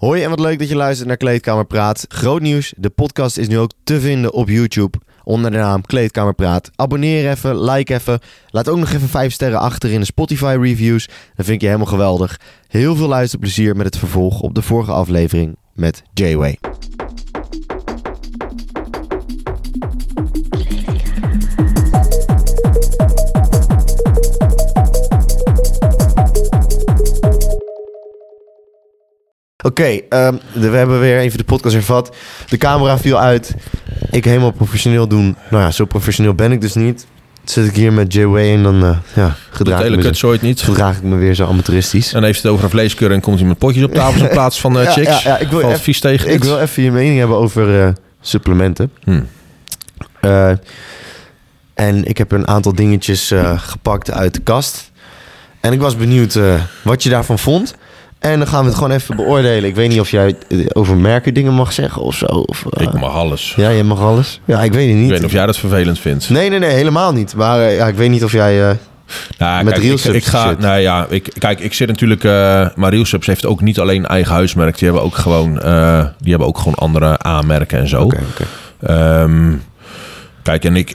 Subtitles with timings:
[0.00, 2.04] Hoi en wat leuk dat je luistert naar Kleedkamer Praat.
[2.08, 6.34] Groot nieuws, de podcast is nu ook te vinden op YouTube onder de naam Kleedkamer
[6.34, 6.70] Praat.
[6.76, 8.20] Abonneer even, like even.
[8.50, 11.06] Laat ook nog even 5 sterren achter in de Spotify reviews.
[11.06, 12.40] Dat vind ik je helemaal geweldig.
[12.68, 16.58] Heel veel luisterplezier met het vervolg op de vorige aflevering met J-Way.
[29.62, 32.16] Oké, ehm, we hebben weer even de podcast hervat.
[32.48, 33.54] De camera viel uit.
[34.10, 35.36] Ik helemaal professioneel doen.
[35.50, 37.06] Nou ja, zo professioneel ben ik dus niet.
[37.44, 40.60] Zit ik hier met J-Way en dan eh, ja, gedraag, ik me, zo- niet.
[40.62, 42.12] gedraag ik me weer zo amateuristisch.
[42.12, 44.60] En heeft het over een vleeskeur en komt hij met potjes op tafel in plaats
[44.60, 45.22] van eh, Ja, chicks.
[45.22, 46.30] ja, ja, ik wil even- tegen.
[46.30, 47.88] Ik wil even je mening hebben over eh,
[48.20, 48.92] supplementen.
[49.04, 49.20] Hm.
[50.20, 50.50] Eh,
[51.74, 54.90] en ik heb een aantal dingetjes gepakt uit de kast.
[55.60, 56.38] En ik was benieuwd
[56.82, 57.74] wat je daarvan vond.
[58.20, 59.68] En dan gaan we het gewoon even beoordelen.
[59.68, 62.26] Ik weet niet of jij eh, over merken dingen mag zeggen of zo.
[62.26, 63.52] Of, eh, Ik mag alles.
[63.56, 64.40] Ja, jij mag alles.
[64.44, 65.04] Ja, ik weet het niet.
[65.04, 66.30] Ik weet niet of jij dat vervelend vindt.
[66.30, 67.34] Nee, nee, nee, helemaal niet.
[67.34, 68.78] Maar eh, ja, ik weet niet of jij...
[69.38, 70.58] Nou, Met kijk, ik, ik ga, shit.
[70.58, 72.24] nou ja, ik, kijk, ik zit natuurlijk.
[72.24, 74.78] eh maar Real Subs heeft ook niet alleen een eigen huismerk.
[74.78, 75.52] Die hebben ook gewoon,
[76.18, 78.08] die hebben ook gewoon andere aanmerken en zo.
[78.80, 79.52] Ehm,
[80.42, 80.94] kijk, en ik.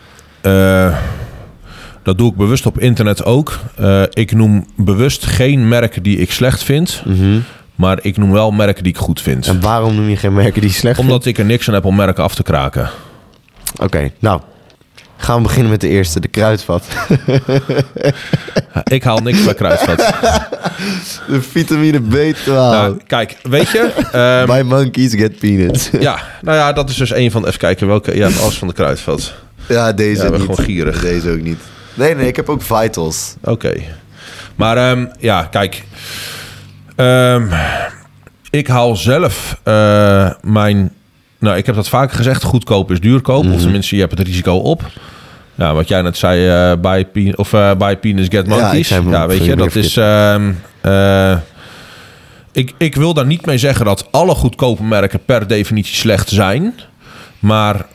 [2.06, 3.60] Dat doe ik bewust op internet ook.
[3.76, 7.02] Eh, ik noem bewust geen merken die ik slecht vind.
[7.06, 7.40] Mhm.
[7.76, 9.48] Maar ik noem wel merken die ik goed vind.
[9.48, 11.86] En waarom noem je geen merken die je slecht Omdat ik er niks aan heb
[11.86, 12.90] om merken af te kraken.
[13.82, 14.42] Oké, nou.
[15.18, 16.84] Gaan we beginnen met de eerste, de kruidvat.
[18.84, 19.98] Ik haal niks bij Kruidvat.
[21.28, 22.46] De vitamine B12.
[22.46, 23.92] Nou, kijk, weet je...
[24.12, 25.90] ehm, By monkeys get peanuts.
[26.00, 27.46] ja, nou ja, dat is dus een van...
[27.48, 28.16] Even kijken, welke...
[28.16, 29.34] Ja, alles van de Kruidvat.
[29.68, 30.46] ja, deze Ja, we niet.
[30.46, 31.02] gewoon gierig.
[31.02, 31.60] Deze ook niet.
[31.96, 33.36] Nee, nee, ik heb ook Vitals.
[33.44, 33.74] Oké.
[34.56, 35.84] Maar ehm, ja, kijk.
[36.96, 37.46] Ehm,
[38.50, 40.92] ik haal zelf eh, mijn...
[41.40, 42.44] Nou, ik heb dat vaker gezegd.
[42.44, 43.46] Goedkoop is duurkoop.
[43.52, 44.82] Of tenminste, je hebt het risico op.
[45.56, 48.90] Ja, wat jij net zei, eh buy, pe- of, eh buy penis, get Ja, monkeys.
[48.90, 49.98] Ja, hem weet je, dat is...
[49.98, 50.52] ehm,
[50.82, 51.38] eh,
[52.52, 56.74] ik, ik wil daar niet mee zeggen dat alle goedkope merken per definitie slecht zijn.
[57.40, 57.86] Maar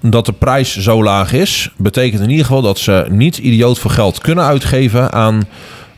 [0.00, 3.90] dat de prijs zo laag is, betekent in ieder geval dat ze niet idioot veel
[3.90, 5.42] geld kunnen uitgeven aan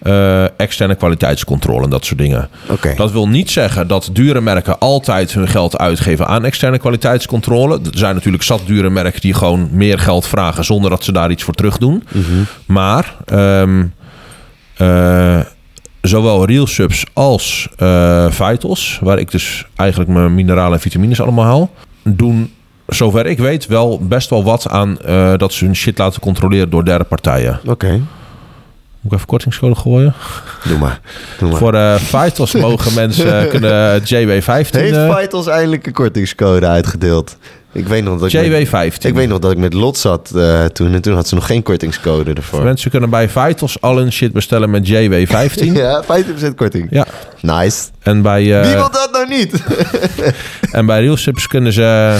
[0.02, 2.48] eh, externe kwaliteitscontrole en dat soort dingen.
[2.96, 7.80] Dat wil niet zeggen dat dure merken altijd hun geld uitgeven aan externe kwaliteitscontrole.
[7.92, 11.30] Er zijn natuurlijk zat dure merken die gewoon meer geld vragen zonder dat ze daar
[11.30, 12.04] iets voor terug doen.
[12.66, 13.84] Maar ehm,
[14.76, 15.40] eh,
[16.00, 21.44] zowel Real Subs als eh, Vitals, waar ik dus eigenlijk mijn mineralen en vitamines allemaal
[21.44, 21.70] haal,
[22.02, 22.50] doen
[22.94, 26.70] zover ik weet wel best wel wat aan eh, dat ze hun shit laten controleren
[26.70, 27.60] door derde partijen.
[27.66, 27.90] Oké,
[29.00, 30.14] Moet ik even kortingscode gooien?
[30.68, 31.00] doe maar.
[31.38, 31.58] Doe maar.
[31.58, 34.44] Voor eh Vitals mogen mensen kunnen JW15.
[34.44, 37.36] Heeft eh, Vitals eindelijk een kortingscode uitgedeeld?
[37.74, 39.06] Ik weet nog dat ik, met, JW15.
[39.06, 40.94] ik, weet nog dat ik met Lot zat eh, toen.
[40.94, 42.62] En toen had ze nog geen kortingscode ervoor.
[42.62, 45.64] Mensen kunnen bij Vitals al hun shit bestellen met JW15.
[45.72, 46.86] Ja, 15% korting.
[46.90, 47.06] Ja.
[47.40, 47.82] Nice.
[48.02, 49.62] En bij, eh, Wie wil dat nou niet?
[50.72, 52.18] en bij Real Subs kunnen ze...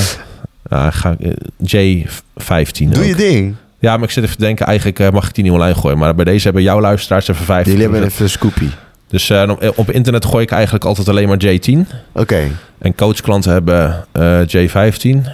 [0.70, 1.36] ja, ga, ik,
[1.66, 3.04] eh, J15 Doe ook.
[3.08, 3.54] je ding.
[3.78, 5.98] Ja, maar ik zit even te denken, eigenlijk eh, mag ik die niet online gooien.
[5.98, 7.72] Maar bij deze hebben jouw luisteraars even 15.
[7.72, 8.70] Jullie hebben even een scoopie.
[9.08, 11.78] Dus eh, op- op internet gooi ik eigenlijk altijd alleen maar J10.
[12.12, 12.40] Oké.
[12.78, 15.26] En coachklanten hebben eh, J15.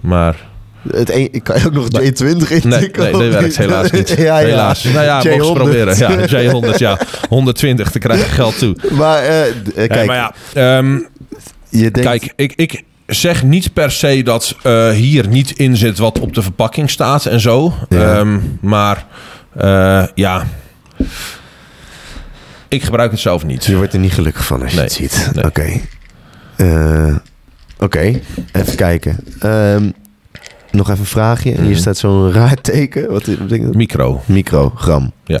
[0.00, 0.36] Maar
[0.92, 2.68] Het een, ik kan je ook nog J20 intikken.
[2.68, 4.08] nee, nee, dat werkt helaas niet.
[4.18, 4.46] ja, ja.
[4.46, 4.84] Helaas.
[4.84, 5.54] Nou ja, mogen ze J100.
[5.54, 5.96] proberen.
[5.98, 6.98] Ja, J100, ja.
[7.28, 8.76] 120, te krijg je geld toe.
[8.90, 10.98] Maar eh, eh, Nee, kijk, maar ja, ehm,
[11.68, 12.00] je denkt...
[12.00, 16.34] Kijk, ik, ik zeg niet per se dat eh, hier niet in zit wat op
[16.34, 17.74] de verpakking staat en zo.
[17.88, 18.18] Ja.
[18.18, 19.06] Ehm, maar
[19.56, 20.44] eh, ja,
[22.68, 23.64] ik gebruik het zelf niet.
[23.64, 24.84] Je wordt er niet gelukkig van als je Nee.
[24.84, 25.30] het ziet.
[25.34, 25.44] Nee.
[25.44, 25.80] Oké.
[26.56, 27.16] Eh,
[27.78, 28.20] Oké,
[28.52, 29.16] even kijken.
[29.38, 29.90] Ehm,
[30.70, 31.50] nog even een vraagje.
[31.50, 31.74] Hier Mhm.
[31.74, 33.10] staat zo'n raar teken.
[33.10, 33.74] Wat dat?
[33.74, 35.12] Micro, Microgram.
[35.24, 35.40] ja.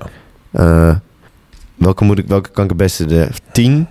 [1.74, 3.04] Welke, moet ik, welke kan ik het beste?
[3.06, 3.86] De 10,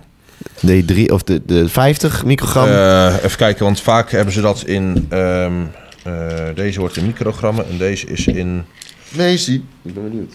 [0.60, 2.68] de 3 of de, de 50 microgram?
[2.68, 5.06] Eh, even kijken, want vaak hebben ze dat in...
[5.08, 5.52] ehm,
[6.02, 6.12] eh,
[6.54, 8.64] deze wordt in microgrammen en deze is in...
[9.08, 9.64] nee, zie.
[9.82, 10.34] Ik ben benieuwd.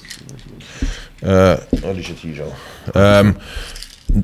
[1.19, 2.53] eh, oh, die zit hier zo.
[2.93, 3.31] Ehm,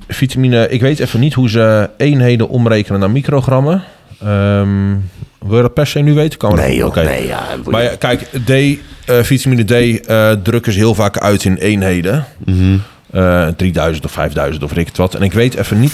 [0.08, 3.84] vitamine, ik weet even niet hoe ze eenheden omrekenen naar microgrammen.
[4.22, 4.96] Ehm,
[5.40, 6.40] wil je dat per se nu weten?
[6.40, 7.04] Kan Nee joh, Oké.
[7.04, 7.28] nee.
[7.28, 11.56] Ja, Maar ja, kijk, D, eh, vitamine D eh, drukken ze heel vaak uit in
[11.56, 12.26] eenheden.
[12.46, 12.78] Mhm.
[13.14, 15.16] Eh 3000 of 5000 of ik het wat.
[15.16, 15.94] En ik weet even niet,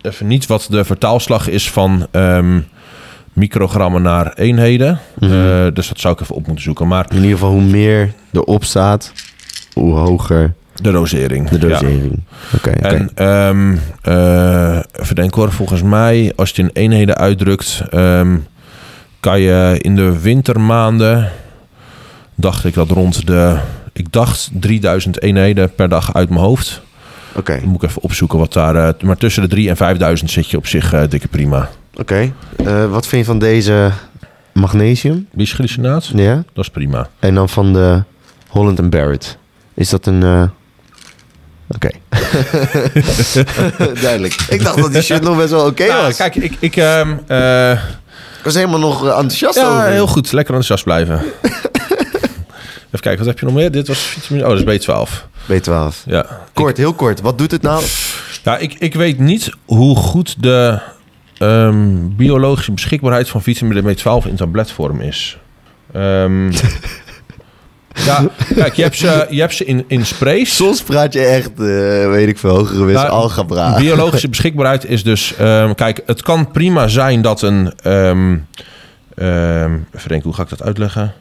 [0.00, 2.60] even niet wat de vertaalslag is van ehm,
[3.32, 4.98] microgrammen naar eenheden.
[5.18, 5.32] Mhm.
[5.32, 6.88] Eh, dus dat zou ik even op moeten zoeken.
[6.88, 9.12] Maar In ieder geval, hoe meer erop staat,
[9.72, 11.48] hoe hoger De dosering.
[11.48, 11.68] De ja.
[11.68, 12.22] dosering.
[12.54, 12.86] Oké, oké.
[12.86, 18.36] En ehm eh, even denken hoor, volgens mij, als je het in eenheden uitdrukt, ehm,
[19.20, 21.30] kan je in de wintermaanden,
[22.34, 23.58] dacht ik dat rond de,
[24.00, 26.80] ik dacht 3000 eenheden per dag uit mijn hoofd.
[27.34, 30.30] Oké, Dan moet ik even opzoeken wat daar, eh, maar tussen de 3 en 5000
[30.30, 31.68] zit je op zich eh, dikke prima.
[31.96, 32.32] oké.
[32.56, 33.90] Eh, wat vind je van deze
[34.52, 35.28] magnesium?
[35.32, 36.34] Bisglycinaat, Ja.
[36.52, 37.08] dat is prima.
[37.18, 38.02] En dan van de
[38.48, 39.38] Holland Barrett.
[39.74, 40.50] Is dat een...
[41.74, 41.88] Oké.
[44.02, 44.34] Duidelijk.
[44.48, 46.16] Ik dacht dat die shit nog best wel oké Nou, was.
[46.16, 47.70] kijk, ik, ik ehm, eh,
[48.38, 49.84] Ik was helemaal nog enthousiast ja, over.
[49.90, 51.22] heel goed, lekker enthousiast blijven.
[52.90, 53.70] Even kijken, wat heb je nog meer?
[53.70, 55.10] Dit was vitamine, oh, dat is B12.
[55.52, 56.04] B12.
[56.06, 57.20] Ja, Kort, heel kort.
[57.20, 57.84] Wat doet het nou?
[58.44, 60.78] Ja, ik, ik weet niet hoe goed de
[61.38, 65.38] ehm, biologische beschikbaarheid van vitamine B12 in tabletvorm is.
[65.92, 66.50] Ehm,
[68.06, 70.56] ja, kijk, je hebt ze, je hebt ze in, in sprays.
[70.56, 73.76] Soms praat je echt, eh, weet ik veel, hogere wis, Nou, algebra.
[73.76, 75.34] Biologische beschikbaarheid is dus...
[75.36, 77.72] ehm, kijk, het kan prima zijn dat een...
[77.84, 78.46] even
[80.08, 81.14] denken, hoe ga ik dat uitleggen?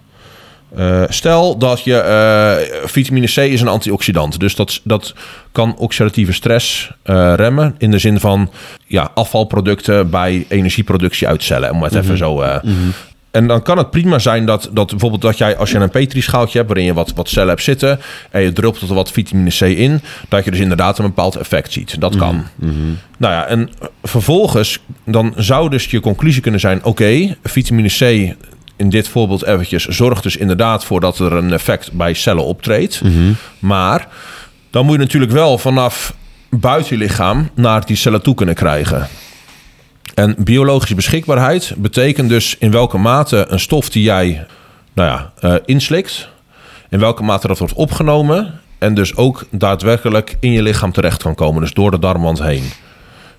[0.75, 1.95] Eh, stel dat je...
[1.95, 4.39] eh, vitamine C is een antioxidant.
[4.39, 5.13] Dus dat, dat
[5.51, 7.75] kan oxidatieve stress eh, remmen.
[7.77, 8.51] In de zin van
[8.85, 11.71] ja, afvalproducten bij energieproductie uit cellen.
[11.71, 12.41] Om het even zo...
[12.41, 12.55] eh,
[13.31, 16.57] En dan kan het prima zijn dat, dat bijvoorbeeld dat jij, als je een petrischaaltje
[16.57, 17.99] hebt waarin je wat, wat cellen hebt zitten
[18.31, 21.71] en je drupt er wat vitamine C in, dat je dus inderdaad een bepaald effect
[21.71, 22.01] ziet.
[22.01, 22.43] Dat kan.
[23.17, 23.69] Nou ja, en
[24.03, 28.35] vervolgens dan zou dus je conclusie kunnen zijn: oké, vitamine C
[28.79, 33.01] in dit voorbeeld eventjes zorgt dus inderdaad voor dat er een effect bij cellen optreedt.
[33.59, 34.07] Maar
[34.69, 36.13] dan moet je natuurlijk wel vanaf
[36.49, 39.07] buiten je lichaam naar die cellen toe kunnen krijgen.
[40.13, 44.45] En biologische beschikbaarheid betekent dus in welke mate een stof die jij
[44.93, 46.29] nou ja, eh, inslikt,
[46.89, 51.35] in welke mate dat wordt opgenomen en dus ook daadwerkelijk in je lichaam terecht kan
[51.35, 52.63] komen, dus door de darmwand heen.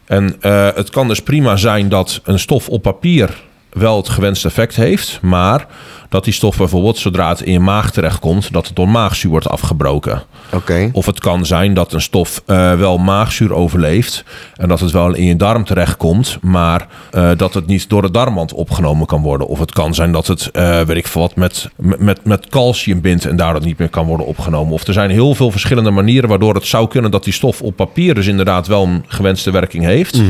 [0.07, 3.37] En eh, het kan dus prima zijn dat een stof op papier
[3.71, 5.67] wel het gewenste effect heeft, maar
[6.11, 9.49] dat die stof bijvoorbeeld zodra het in je maag terechtkomt, dat het door maagzuur wordt
[9.49, 10.23] afgebroken.
[10.53, 10.91] Oké.
[10.93, 14.25] Of het kan zijn dat een stof eh, wel maagzuur overleeft
[14.57, 18.11] en dat het wel in je darm terechtkomt, maar eh, dat het niet door de
[18.11, 19.47] darmwand opgenomen kan worden.
[19.47, 23.01] Of het kan zijn dat het, eh, weet ik veel wat, met, met, met calcium
[23.01, 24.73] bindt en daardoor niet meer kan worden opgenomen.
[24.73, 27.77] Of er zijn heel veel verschillende manieren waardoor het zou kunnen dat die stof op
[27.77, 30.21] papier dus inderdaad wel een gewenste werking heeft,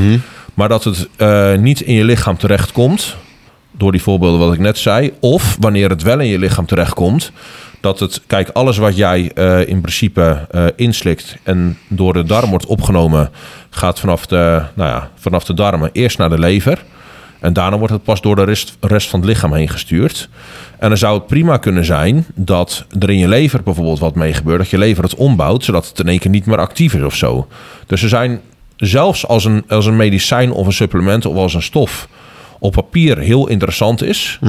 [0.53, 1.09] maar dat het
[1.59, 3.15] niet in je lichaam terechtkomt.
[3.81, 5.11] Door die voorbeelden wat ik net zei.
[5.19, 7.31] Of wanneer het wel in je lichaam terechtkomt.
[7.79, 12.49] Dat het, kijk, alles wat jij eh, in principe eh, inslikt en door de darm
[12.49, 13.29] wordt opgenomen,
[13.69, 16.83] gaat vanaf de, nou ja, vanaf de darmen eerst naar de lever.
[17.39, 20.29] En daarna wordt het pas door de rest, rest van het lichaam heen gestuurd.
[20.79, 24.33] En dan zou het prima kunnen zijn dat er in je lever bijvoorbeeld wat mee
[24.33, 24.59] gebeurt.
[24.59, 27.15] Dat je lever het ombouwt, zodat het in één keer niet meer actief is of
[27.15, 27.47] zo.
[27.85, 28.41] Dus er zijn
[28.77, 32.07] zelfs als een, als een medicijn of een supplement of als een stof
[32.63, 34.39] op papier heel interessant is,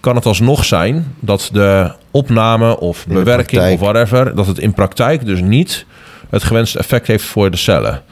[0.00, 5.26] kan het alsnog zijn dat de opname of bewerking of whatever, dat het in praktijk
[5.26, 5.86] dus niet
[6.30, 8.02] het gewenste effect heeft voor de cellen.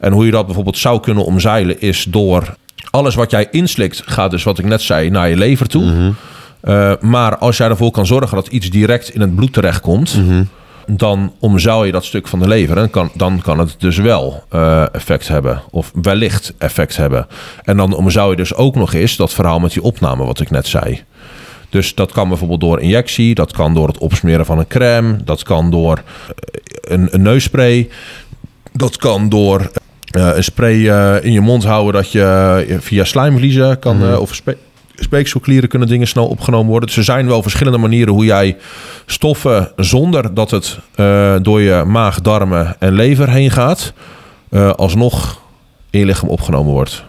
[0.00, 2.54] En hoe je dat bijvoorbeeld zou kunnen omzeilen is door
[2.90, 6.12] alles wat jij inslikt gaat dus wat ik net zei naar je lever toe.
[6.60, 10.20] Eh, maar als jij ervoor kan zorgen dat iets direct in het bloed terechtkomt,
[10.86, 12.76] dan omzeil je dat stuk van de lever.
[12.76, 15.62] En kan, dan kan het dus wel eh, effect hebben.
[15.70, 17.26] Of wellicht effect hebben.
[17.64, 20.50] En dan omzeil je dus ook nog eens dat verhaal met die opname wat ik
[20.50, 21.02] net zei.
[21.68, 25.42] Dus dat kan bijvoorbeeld door injectie, dat kan door het opsmeren van een crème, dat
[25.42, 27.88] kan door eh, een, een neusspray,
[28.72, 29.70] dat kan door
[30.10, 30.74] eh, een spray
[31.22, 34.42] in je mond houden dat je via slijmvliezen kan eh, of
[34.94, 36.88] speekselklieren kunnen dingen snel opgenomen worden.
[36.88, 38.56] Dus er zijn wel verschillende manieren hoe jij
[39.06, 43.92] stoffen zonder dat het eh, door je maag, darmen en lever heen gaat,
[44.50, 45.40] eh, alsnog
[45.90, 47.04] in je lichaam opgenomen wordt.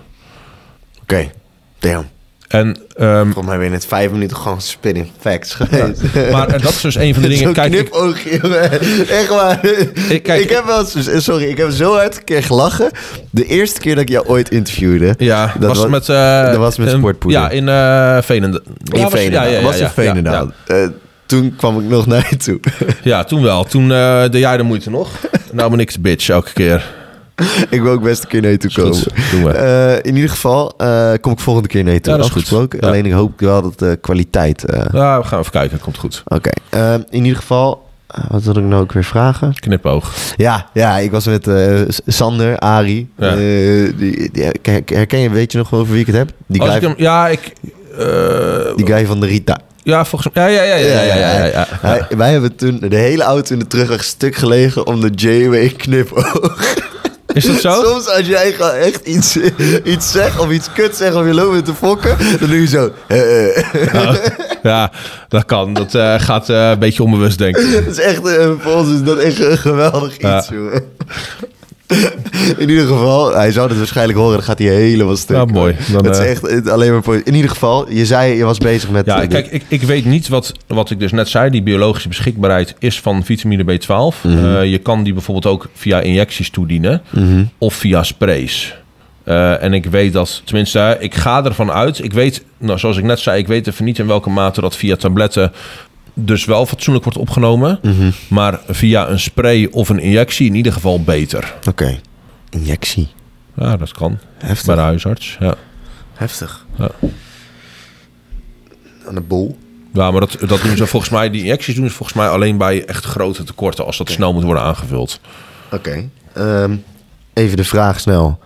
[1.02, 1.32] Oké.
[1.80, 2.13] Damn.
[2.54, 6.02] En ehm, Volgens mij ben je net vijf minuten gewoon spinning facts geweest.
[6.32, 7.54] maar en dat is dus een van de dingen.
[7.54, 8.30] Kijk, ik, knipoogje.
[9.10, 9.66] Echt waar.
[10.10, 12.92] Ik, kijk- heb wel eens- sorry, ik heb zo hard een keer gelachen.
[13.30, 15.14] De eerste keer dat ik jou ooit interviewde.
[15.18, 17.42] ja, dat was, was- met, eh, dat was met sportpoeder.
[17.42, 18.62] Ja, in Veenendaal.
[18.92, 19.48] In Ja, Veenendaal.
[19.52, 20.52] ja, was in Veenendaal.
[20.68, 20.88] Ja, Eh,
[21.26, 22.60] toen kwam ik nog naar je toe.
[23.04, 23.64] ja, toen wel.
[23.64, 25.10] Toen deed jij de moeite nog.
[25.52, 26.92] Nou ben ik de bitch elke keer.
[27.70, 28.94] ik wil ook best een keer naar je toe komen.
[28.96, 29.50] goed, doen we.
[29.52, 32.12] Eh, in ieder geval eh, kom ik volgende keer naar je toe.
[32.12, 32.72] Ja, dat is goed.
[32.74, 32.88] Ja.
[32.88, 34.66] Alleen ik hoop wel dat de kwaliteit...
[34.66, 35.80] eh, Ja, we gaan even kijken.
[35.80, 36.24] Komt goed.
[36.26, 36.50] Oké.
[37.10, 37.86] In ieder geval...
[38.28, 39.54] wat wil ik nou ook weer vragen?
[39.60, 40.12] Knipoog.
[40.38, 41.48] Ja, ja ik was met
[42.08, 43.10] Sander, Ari.
[43.18, 43.36] Ja.
[43.36, 43.96] Die,
[44.32, 46.32] die, herken- je, weet je nog wel over wie ik het heb?
[46.48, 47.54] Die guy ik hem, ja, ik,
[48.76, 49.58] Die guy van de Rita.
[49.84, 50.52] ja, volgens mij.
[50.54, 51.68] Ja, ja, ja, ja, ja, ja, ja, ja.
[51.70, 55.70] Hij- wij hebben toen de hele auto in de terugweg stuk gelegen om de J-Way
[55.70, 56.60] knipoog.
[57.34, 57.72] Is dat zo?
[57.86, 59.38] Soms als jij gewoon echt iets,
[59.84, 62.68] iets zegt of iets kut zegt of je loopt met te fokken, dan doe je
[62.68, 62.92] zo.
[63.08, 64.16] eh, eh.
[64.64, 64.92] Ja,
[65.28, 65.74] dat kan.
[65.74, 67.72] Dat eh, gaat een beetje onbewust denken.
[67.86, 68.22] Dat is echt,
[68.60, 70.84] voor ons is dat echt een geweldig iets, jongen.
[72.58, 75.36] In ieder geval, hij zou het waarschijnlijk horen, dan gaat hij helemaal stuk.
[75.38, 75.76] Ja, mooi.
[75.92, 77.04] Dan, het is eh, echt alleen maar...
[77.04, 79.06] voor- In ieder geval, je zei, je was bezig met...
[79.06, 81.50] Ja, kijk, ik, ik weet niet wat, wat ik dus net zei.
[81.50, 84.22] Die biologische beschikbaarheid is van vitamine B12.
[84.24, 87.02] Eh, je kan die bijvoorbeeld ook via injecties toedienen.
[87.58, 88.76] Of via sprays.
[89.24, 92.04] Eh, en ik weet dat, tenminste, ik ga ervan uit.
[92.04, 94.76] Ik weet, nou, zoals ik net zei, ik weet even niet in welke mate dat
[94.76, 95.52] via tabletten
[96.14, 97.80] dus wel fatsoenlijk wordt opgenomen.
[98.28, 101.54] Maar via een spray of een injectie in ieder geval beter.
[101.70, 102.00] Oké,
[102.50, 103.08] injectie.
[103.56, 104.18] Ja, dat kan.
[104.38, 104.66] Heftig.
[104.66, 105.38] Bij de huisarts.
[105.40, 105.56] Ja.
[106.14, 106.66] Heftig.
[106.78, 106.90] Ja.
[109.08, 109.58] Aan de bol.
[109.94, 112.58] Ja, maar dat, dat doen ze volgens mij, die injecties doen ze volgens mij alleen
[112.58, 115.20] bij echt grote tekorten als dat snel moet worden aangevuld.
[115.72, 116.10] Oké.
[116.34, 116.76] Ehm,
[117.34, 118.40] even de vraag snel.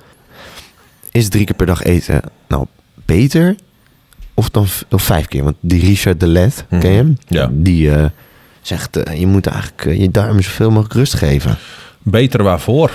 [1.11, 2.65] Is drie keer per dag eten nou
[3.05, 3.55] beter?
[4.39, 5.43] Of dan of vijf keer?
[5.43, 6.81] Want die Richard de Let, Mhm.
[6.81, 7.17] ken je hem?
[7.27, 7.49] Ja.
[7.51, 8.05] Die eh,
[8.61, 11.57] zegt, eh, je moet eigenlijk eh, je darmen zoveel mogelijk rust geven.
[12.03, 12.91] Beter waarvoor?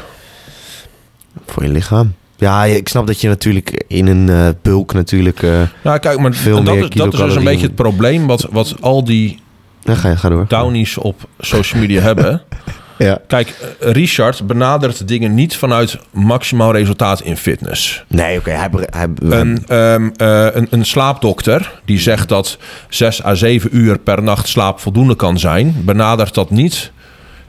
[1.47, 2.15] Voor je lichaam.
[2.37, 5.41] Ja, ik snap dat je natuurlijk in een bulk natuurlijk...
[5.85, 8.47] Ja, kijk, maar Veel dat, meer is, dat is dus een beetje het probleem wat,
[8.51, 9.41] wat al die
[9.83, 10.47] ja, ga, ga door.
[10.47, 12.43] townies op social media hebben.
[13.04, 13.21] Ja.
[13.26, 13.49] Kijk,
[13.80, 18.04] eh, Richard benadert dingen niet vanuit maximaal resultaat in fitness.
[18.06, 18.50] Nee, oké.
[18.50, 24.23] hij, Een, ehm, eh, een, een slaapdokter die zegt dat 6 à 7 uur per
[24.23, 26.92] nacht slaap voldoende kan zijn, benadert dat niet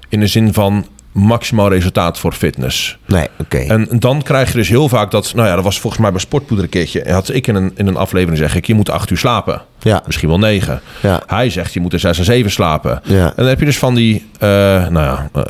[0.09, 2.97] in de zin van maximaal resultaat voor fitness.
[3.05, 3.57] nee, oké.
[3.57, 6.19] En dan krijg je dus heel vaak dat, nou ja, dat was volgens mij bij
[6.19, 7.11] Sportpoeder een keertje.
[7.11, 9.61] Had ik in een, in een aflevering zeg ik, je moet acht uur slapen.
[9.79, 10.03] Ja.
[10.05, 10.81] Misschien wel negen.
[11.01, 11.21] Ja.
[11.27, 13.01] Hij zegt, je moet er zes en zeven slapen.
[13.03, 13.25] Ja.
[13.25, 14.49] En dan heb je dus van die, eh,
[14.87, 15.41] nou ja, eh,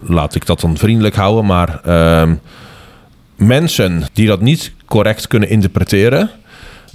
[0.00, 2.34] laat ik dat dan vriendelijk houden, maar ehm,
[3.36, 6.30] mensen die dat niet correct kunnen interpreteren,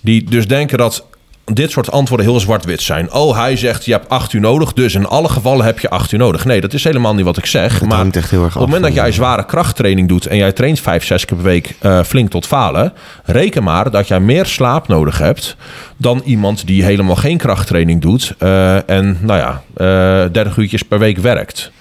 [0.01, 1.05] die dus denken dat
[1.54, 3.14] dit soort antwoorden heel zwart-wit zijn.
[3.14, 6.12] Oh, hij zegt je hebt acht uur nodig, dus in alle gevallen heb je acht
[6.12, 6.46] uur nodig.
[6.46, 7.80] Nee, dat is helemaal niet wat ik zeg.
[7.80, 10.38] Het maar hangt echt heel erg op het moment dat jij zware krachttraining doet en
[10.38, 14.20] jij traint vijf, zes keer per week eh, flink tot falen, reken maar dat jij
[14.20, 15.56] meer slaap nodig hebt
[15.98, 21.00] dan iemand die helemaal geen krachttraining doet eh, en nou ja, eh 30 uurtjes per
[21.00, 21.72] week werkt.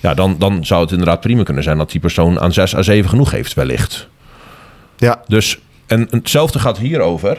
[0.00, 2.82] Ja, dan, dan zou het inderdaad prima kunnen zijn dat die persoon aan 6 à
[2.82, 4.08] 7 genoeg heeft, wellicht.
[4.96, 5.22] Ja.
[5.26, 7.34] Dus, en hetzelfde gaat hierover.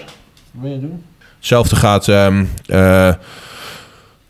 [0.52, 1.04] Wat wil je doen?
[1.48, 2.08] Hetzelfde gaat.
[2.08, 3.10] ehm, eh,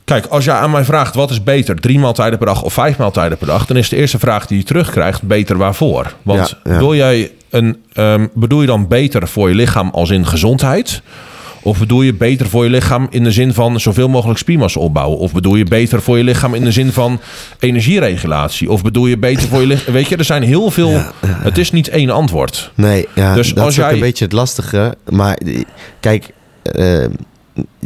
[0.03, 2.97] kijk, als jij aan mij vraagt wat is beter, drie maaltijden per dag of vijf
[2.97, 6.13] maaltijden per dag, dan is de eerste vraag die je terugkrijgt beter waarvoor.
[6.21, 6.77] Want Ja, ja.
[6.77, 11.01] Wil jij een, ehm, bedoel je dan beter voor je lichaam als in gezondheid?
[11.61, 15.17] Of bedoel je beter voor je lichaam in de zin van zoveel mogelijk spiermassa opbouwen?
[15.17, 17.19] Of bedoel je beter voor je lichaam in de zin van
[17.59, 18.71] energieregulatie?
[18.71, 19.93] Of bedoel je beter voor je lichaam?
[19.93, 20.89] Weet je, er zijn heel veel.
[20.89, 22.71] Ja, Het is niet één antwoord.
[22.75, 24.95] Nee, ja, Dus dat als is jij- een beetje het lastige.
[25.09, 25.37] Maar
[25.99, 26.29] kijk,
[26.71, 27.09] eh,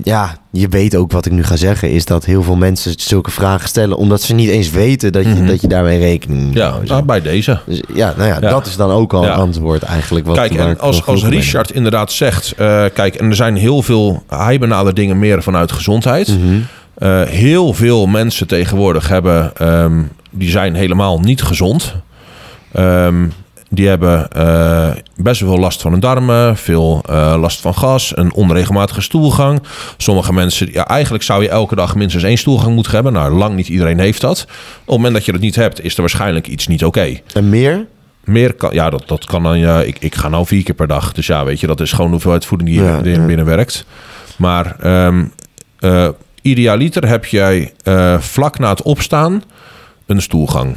[0.04, 1.90] ja, je weet ook wat ik nu ga zeggen...
[1.92, 3.98] is dat heel veel mensen zulke vragen stellen...
[3.98, 5.46] omdat ze niet eens weten dat je, Mhm.
[5.46, 7.60] dat je daarmee rekening moet Ja, nou, bij deze.
[7.66, 8.50] Dus ja, nou ja, Ja.
[8.50, 9.32] dat is dan ook al Ja.
[9.34, 10.26] antwoord eigenlijk.
[10.26, 12.52] Wat, Kijk, en als, als Richard inderdaad zegt...
[12.52, 14.24] eh, kijk, en er zijn heel veel...
[14.28, 16.28] Hij benadert dingen meer vanuit gezondheid.
[16.28, 16.60] Mhm.
[16.98, 19.52] Eh, heel veel mensen tegenwoordig hebben...
[19.58, 21.96] ehm, die zijn helemaal niet gezond.
[22.72, 23.26] Ehm,
[23.74, 28.18] die hebben eh, best wel veel last van hun darmen, veel eh, last van gas,
[28.18, 29.62] een onregelmatige stoelgang.
[29.98, 33.14] Sommige mensen, ja, eigenlijk zou je elke dag minstens één stoelgang moeten hebben.
[33.14, 34.42] Nou, lang niet iedereen heeft dat.
[34.42, 34.48] Op
[34.86, 37.20] het moment dat je dat niet hebt, is er waarschijnlijk iets niet oké.
[37.34, 37.86] En meer?
[38.24, 39.60] Meer kan, ja, dat, dat kan dan.
[39.60, 41.14] Ja, ik, ik ga nou vier keer per dag.
[41.14, 43.26] Dus ja, weet je, dat is gewoon de hoeveelheid voeding die Ja, erin ja.
[43.26, 43.86] binnenwerkt.
[44.36, 45.24] Maar ehm
[45.80, 46.08] eh,
[46.42, 47.74] idealiter heb jij
[48.20, 49.44] vlak na het opstaan
[50.06, 50.76] een stoelgang.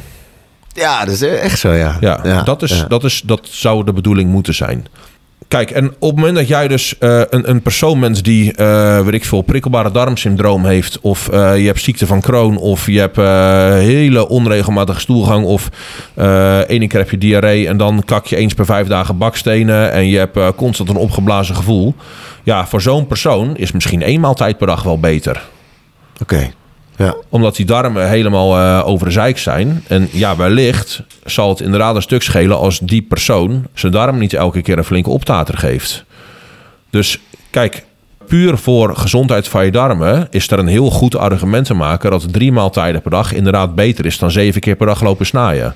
[0.75, 1.97] Ja, dat is echt zo, ja.
[1.99, 2.85] Ja, dat, is, ja.
[2.85, 4.87] Dat, is, dat zou de bedoeling moeten zijn.
[5.47, 8.99] Kijk, en op het moment dat jij dus eh, een, een persoon bent die, eh
[9.01, 12.99] weet ik veel, prikkelbare darmsyndroom heeft, of eh, je hebt ziekte van Crohn, of je
[12.99, 13.15] hebt
[13.81, 15.69] hele onregelmatige stoelgang, of
[16.67, 20.07] ene keer heb je diarree en dan kak je eens per vijf dagen bakstenen en
[20.07, 21.95] je hebt constant een opgeblazen gevoel.
[22.43, 25.41] Ja, voor zo'n persoon is misschien één maaltijd per dag wel beter
[26.21, 26.51] Oké,
[26.97, 27.15] ja.
[27.29, 29.83] omdat die darmen helemaal eh over de zeik zijn.
[29.87, 34.33] En ja, wellicht zal het inderdaad een stuk schelen als die persoon zijn darm niet
[34.33, 36.05] elke keer een flinke optater geeft.
[36.89, 37.85] Dus kijk,
[38.27, 42.33] puur voor gezondheid van je darmen is er een heel goed argument te maken dat
[42.33, 45.75] drie maaltijden per dag inderdaad beter is dan zeven keer per dag lopen snijden.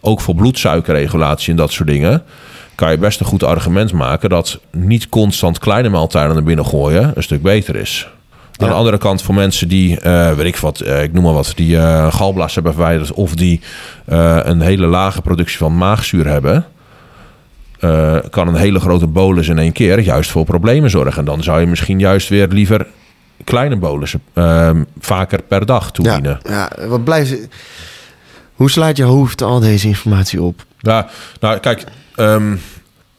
[0.00, 2.22] Ook voor bloedsuikerregulatie en dat soort dingen.
[2.74, 7.12] kan je best een goed argument maken dat niet constant kleine maaltijden naar binnen gooien
[7.14, 8.08] een stuk beter is.
[8.62, 11.32] Aan de andere kant voor mensen die, eh, weet ik wat, eh, ik noem maar
[11.32, 13.60] wat, die eh galblaas hebben verwijderd of die
[14.04, 16.64] een hele lage productie van maagzuur hebben,
[18.30, 21.18] kan een hele grote bolus in één keer juist voor problemen zorgen.
[21.18, 22.86] En dan zou je misschien juist weer liever
[23.44, 26.40] kleine bolussen eh, vaker per dag toedienen.
[26.42, 27.36] Ja, ja, wat blijft...
[28.54, 30.64] Hoe slaat je hoofd al deze informatie op?
[30.78, 31.08] Ja,
[31.40, 32.56] nou kijk, ehm,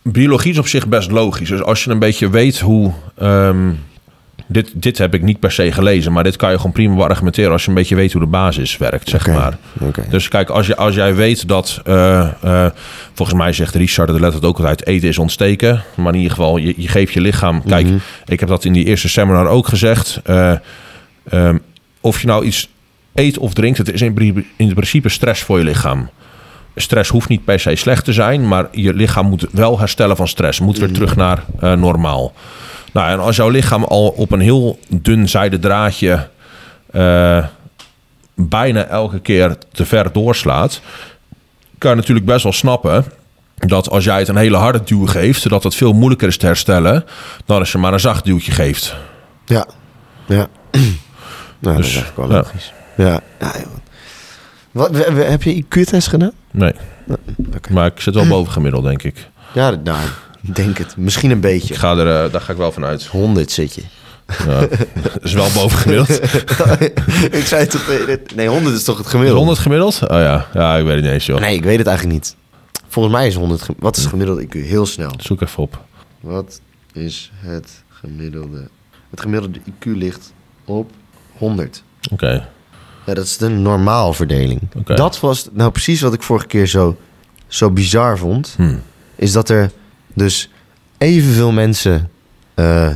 [0.01, 1.49] biologie is op zich best logisch.
[1.49, 2.91] Dus als je een beetje weet hoe.
[3.17, 3.71] ehm,
[4.53, 7.51] dit, dit heb ik niet per se gelezen, maar dit kan je gewoon prima beargumenteren
[7.51, 9.57] als je een beetje weet hoe de basis werkt, zeg maar.
[10.09, 12.71] Dus kijk, als, je, als jij weet dat, eh, eh,
[13.13, 15.83] volgens mij zegt Richard de Let het ook altijd, eten is ontsteken.
[15.95, 17.63] Maar in ieder geval, je, je geeft je lichaam.
[17.63, 17.95] Kijk, Mhm.
[18.25, 20.19] ik heb dat in die eerste seminar ook gezegd.
[20.23, 20.53] eh,
[21.29, 21.57] ehm,
[22.01, 22.69] of je nou iets
[23.13, 26.09] eet of drinkt, het is in, in principe stress voor je lichaam.
[26.75, 30.27] Stress hoeft niet per se slecht te zijn, maar je lichaam moet wel herstellen van
[30.27, 30.59] stress.
[30.59, 32.33] Moet weer terug naar eh, normaal.
[32.93, 36.27] Nou, en als jouw lichaam al op een heel dun zijden draadje
[36.91, 37.45] eh,
[38.35, 40.81] bijna elke keer te ver doorslaat,
[41.77, 43.05] kan je natuurlijk best wel snappen
[43.55, 46.45] dat als jij het een hele harde duw geeft, dat het veel moeilijker is te
[46.45, 47.05] herstellen
[47.45, 48.95] dan als je maar een zacht duwtje geeft.
[49.45, 49.65] Ja,
[50.25, 50.47] ja.
[51.59, 52.35] nou, dat Dus, is eigenlijk wel ja.
[52.43, 52.73] logisch.
[52.97, 53.19] Ja.
[53.39, 53.51] ja.
[54.71, 56.31] Wat, we- we- heb je IQ-test gedaan?
[56.51, 56.73] Nee,
[57.69, 59.29] maar ik zit wel boven gemiddeld, denk ik.
[59.53, 59.97] Ja, nou,
[60.53, 60.97] denk het.
[60.97, 61.73] Misschien een beetje.
[61.73, 63.05] Ik ga er, eh, daar ga ik wel van uit.
[63.05, 63.81] 100 zit je.
[64.47, 64.59] Ja,
[65.01, 66.09] dat is wel boven gemiddeld.
[67.39, 67.89] ik zei toch...
[68.35, 69.39] Nee, 100 is toch het gemiddelde?
[69.39, 69.99] 100 gemiddeld?
[70.01, 71.39] Oh ja, ja ik weet het niet eens, joh.
[71.39, 72.35] Nee, ik weet het eigenlijk niet.
[72.87, 73.61] Volgens mij is 100...
[73.61, 74.49] gem- Wat is het gemiddelde IQ?
[74.51, 75.11] Heel snel.
[75.17, 75.81] Zoek even op.
[76.19, 76.61] Wat
[76.93, 78.67] is het gemiddelde...
[79.09, 80.33] Het gemiddelde IQ ligt
[80.65, 80.91] op
[81.37, 81.83] 100.
[82.11, 82.47] Oké.
[83.05, 84.61] Ja, dat is de normaalverdeling.
[84.77, 84.93] Oké.
[84.93, 86.97] Dat was nou precies wat ik vorige keer zo,
[87.47, 88.53] zo bizar vond.
[88.57, 88.75] Hm.
[89.15, 89.71] Is dat er
[90.13, 90.49] dus
[90.97, 92.09] evenveel mensen
[92.55, 92.89] eh,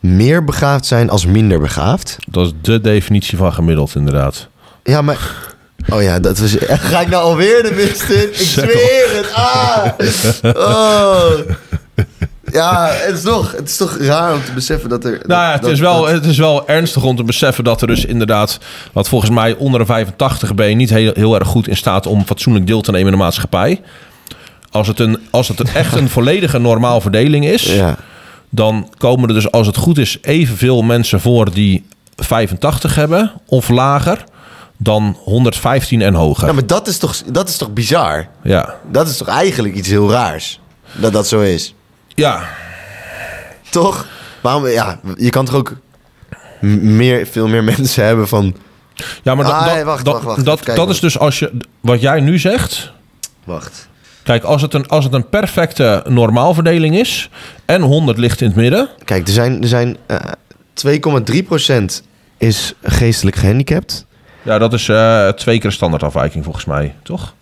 [0.00, 2.16] meer begaafd zijn als minder begaafd.
[2.28, 4.48] Dat is de definitie van gemiddeld, inderdaad.
[4.82, 5.46] Ja, maar...
[5.92, 6.56] Oh ja, dat was...
[6.90, 8.28] Ga ik nou alweer de mist in?
[8.28, 9.32] Ik zweer het!
[9.34, 10.56] Ah!
[10.56, 11.30] Oh!
[12.52, 15.10] Ja, het is, toch, het is toch raar om te beseffen dat er...
[15.26, 17.80] Nou ja, het dat- is, wel, dat- het is wel ernstig om te beseffen dat
[17.80, 18.58] er dus inderdaad...
[18.92, 22.06] wat volgens mij onder de 85 ben je niet heel, heel erg goed in staat...
[22.06, 23.80] om fatsoenlijk deel te nemen in de maatschappij.
[24.70, 27.62] Als het, een, als het een, echt een volledige normaal verdeling is...
[27.74, 27.96] Ja.
[28.50, 33.68] dan komen er dus als het goed is evenveel mensen voor die 85 hebben of
[33.68, 34.24] lager...
[34.76, 36.46] dan 115 en hoger.
[36.46, 38.28] ja, maar dat is, toch, dat is toch bizar?
[38.42, 40.60] Ja, Dat is toch eigenlijk iets heel raars?
[40.92, 41.74] Dat dat zo is.
[42.14, 42.48] ja
[43.70, 44.06] Toch?
[44.40, 45.72] Waarom, ja, je kan toch ook
[46.80, 48.54] meer, veel meer mensen hebben van...
[49.22, 50.44] Ja, maar dat, Ah, dat, wacht, dat, wacht, wacht.
[50.44, 50.84] dat, Even kijken.
[50.84, 52.92] dat is dus als je wat jij nu zegt.
[53.44, 53.88] Wacht.
[54.28, 57.30] Kijk, als het een, als het een perfecte normaalverdeling is
[57.64, 58.88] en 100 ligt in het midden.
[59.04, 60.16] Kijk, er zijn, er zijn eh
[60.86, 61.84] 2,3%
[62.38, 64.06] is geestelijk gehandicapt.
[64.42, 67.34] Ja, dat is eh, twee keer standaardafwijking volgens mij, toch?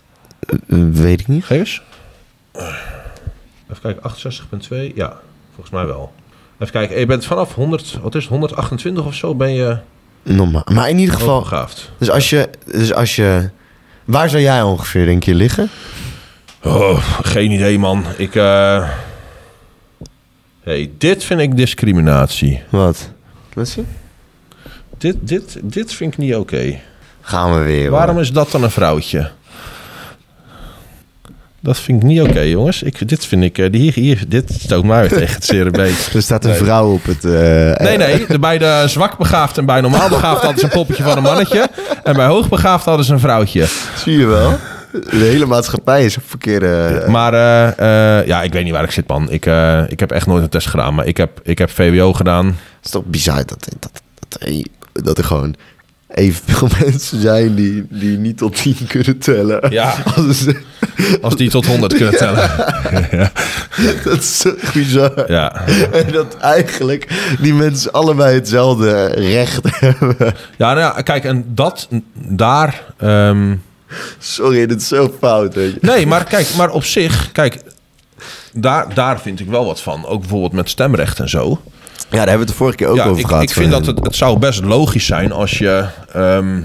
[0.48, 0.56] Eh,
[0.92, 1.44] weet ik niet.
[1.44, 1.82] Geef eens.
[3.70, 4.02] Even kijken,
[4.90, 4.94] 68,2.
[4.94, 5.16] Ja,
[5.54, 6.12] volgens mij wel.
[6.58, 9.78] Even kijken, je bent vanaf 100, wat is het, 128 of zo ben je
[10.22, 10.64] Normaal.
[10.72, 11.46] Maar in ieder geval...
[11.98, 12.48] Dus als je...
[12.64, 13.50] Dus als je
[14.04, 15.70] waar zou jij ongeveer, denk je, liggen?
[16.66, 18.04] Oh, geen idee man.
[18.16, 18.88] Ik, eh
[20.62, 22.62] hey, dit vind ik discriminatie.
[22.68, 23.10] Wat?
[23.54, 23.84] Wat zie
[24.98, 26.78] Dit, dit, dit vind ik niet oké.
[27.20, 27.90] Gaan we weer.
[27.90, 29.30] Waarom is dat dan een vrouwtje?
[31.60, 32.82] Dat vind ik niet oké, jongens.
[32.82, 33.58] Ik, dit vind ik...
[33.58, 35.70] eh, die hier, hier, dit stoot mij weer tegen het zere.
[36.14, 36.58] Er staat een Nee.
[36.58, 37.24] vrouw op het...
[37.24, 37.30] eh,
[37.86, 38.26] Nee, nee.
[38.26, 41.22] de- Bij de zwak begaafd en bij normaal begaafd hadden ze een poppetje van een
[41.22, 41.68] mannetje.
[42.04, 43.66] En bij hoogbegaafd hadden ze een vrouwtje.
[43.96, 44.58] Zie je wel?
[45.00, 47.04] De hele maatschappij is op verkeerde...
[47.08, 49.30] Maar eh, eh, ja, ik weet niet waar ik zit, man.
[49.30, 50.94] Ik, eh, ik heb echt nooit een test gedaan.
[50.94, 52.46] Maar ik heb, ik heb VWO gedaan.
[52.46, 54.52] Het is toch bizar dat, dat, dat,
[54.92, 55.54] dat, er gewoon
[56.08, 59.70] evenveel mensen zijn die, die niet tot tien kunnen tellen.
[59.70, 59.94] Ja.
[60.16, 60.46] Als
[61.20, 62.50] Als die tot 100 kunnen tellen.
[64.04, 65.30] dat is zo bizar.
[65.30, 65.66] Ja.
[65.92, 70.16] En dat eigenlijk die mensen allebei hetzelfde recht hebben.
[70.56, 72.82] Ja, nou ja, kijk, en dat daar...
[72.98, 73.54] ehm,
[74.18, 75.78] Sorry, dit is zo fout, weet je.
[75.80, 77.62] Nee, maar kijk, maar op zich, kijk,
[78.52, 80.06] daar, daar vind ik wel wat van.
[80.06, 81.60] Ook bijvoorbeeld met stemrecht en zo.
[81.96, 83.42] Ja, daar hebben we het de vorige keer ook ja, over ik, gehad.
[83.42, 85.86] ik vind dat het, het zou best logisch zijn als je.
[86.12, 86.60] ehm,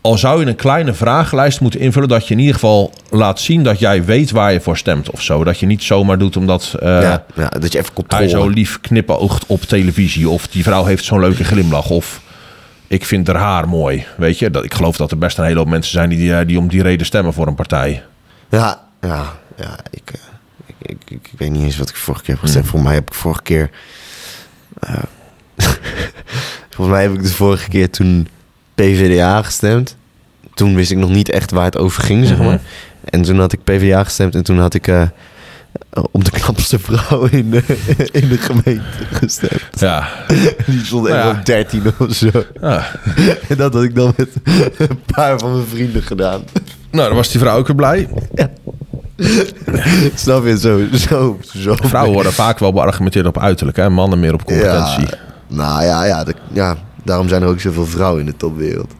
[0.00, 3.62] al zou je een kleine vragenlijst moeten invullen, dat je in ieder geval laat zien
[3.62, 5.44] dat jij weet waar je voor stemt of zo.
[5.44, 8.54] Dat je niet zomaar doet omdat eh, ja, ja, dat je even hij zo controle...
[8.54, 10.28] lief knippoogt op televisie.
[10.28, 11.90] Of die vrouw heeft zo'n leuke glimlach.
[11.90, 12.20] Of
[12.94, 14.06] ik vind haar haar mooi.
[14.16, 16.54] Weet je, dat, ik geloof dat er best een hele hoop mensen zijn die, die,
[16.54, 18.02] eh, om die reden stemmen voor een partij.
[18.48, 20.20] Ja, ja, ja ik, eh,
[20.66, 22.64] ik, ik, ik, weet niet eens wat ik vorige keer heb gestemd.
[22.66, 23.70] Volgens mij heb ik vorige keer...
[24.80, 25.02] eh,
[26.74, 28.28] volgens mij heb ik de vorige keer toen
[28.74, 29.96] PvdA gestemd.
[30.54, 32.46] Toen wist ik nog niet echt waar het over ging, zeg Mhm.
[32.46, 32.60] maar.
[33.04, 34.86] En toen had ik PvdA gestemd en toen had ik...
[36.10, 37.62] op de knapste vrouw in de,
[38.20, 39.62] in de gemeente gestemd.
[39.78, 40.08] Ja.
[40.66, 41.38] Die stond Nou echt ja.
[41.38, 42.30] op 13 of zo.
[42.60, 42.86] ja.
[43.48, 44.28] En dat had ik dan met
[44.78, 46.42] een paar van mijn vrienden gedaan.
[46.90, 48.08] Nou, dan was die vrouw ook weer blij.
[50.14, 50.58] Snap je?
[50.58, 51.74] Zo, zo, zo.
[51.82, 53.90] Vrouwen worden vaak wel beargumenteerd op uiterlijk, hè?
[53.90, 55.06] Mannen meer op competentie.
[55.06, 55.16] Ja,
[55.48, 58.92] nou ja, ja, ja, daarom zijn er ook zoveel vrouwen in de topwereld.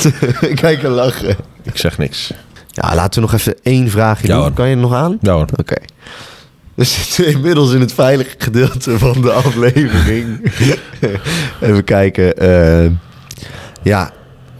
[0.54, 1.36] Kijk en lachen.
[1.62, 2.32] Ik zeg niks.
[2.82, 4.42] Ja, laten we nog even één vraagje Ja, doen.
[4.42, 4.52] hoor.
[4.52, 5.18] Kan je er nog aan?
[5.20, 5.36] Ja.
[5.36, 5.74] Oké.
[6.74, 10.52] We zitten inmiddels in het veilige gedeelte van de aflevering.
[11.60, 12.36] even kijken.
[12.36, 12.90] eh,
[13.82, 14.12] ja,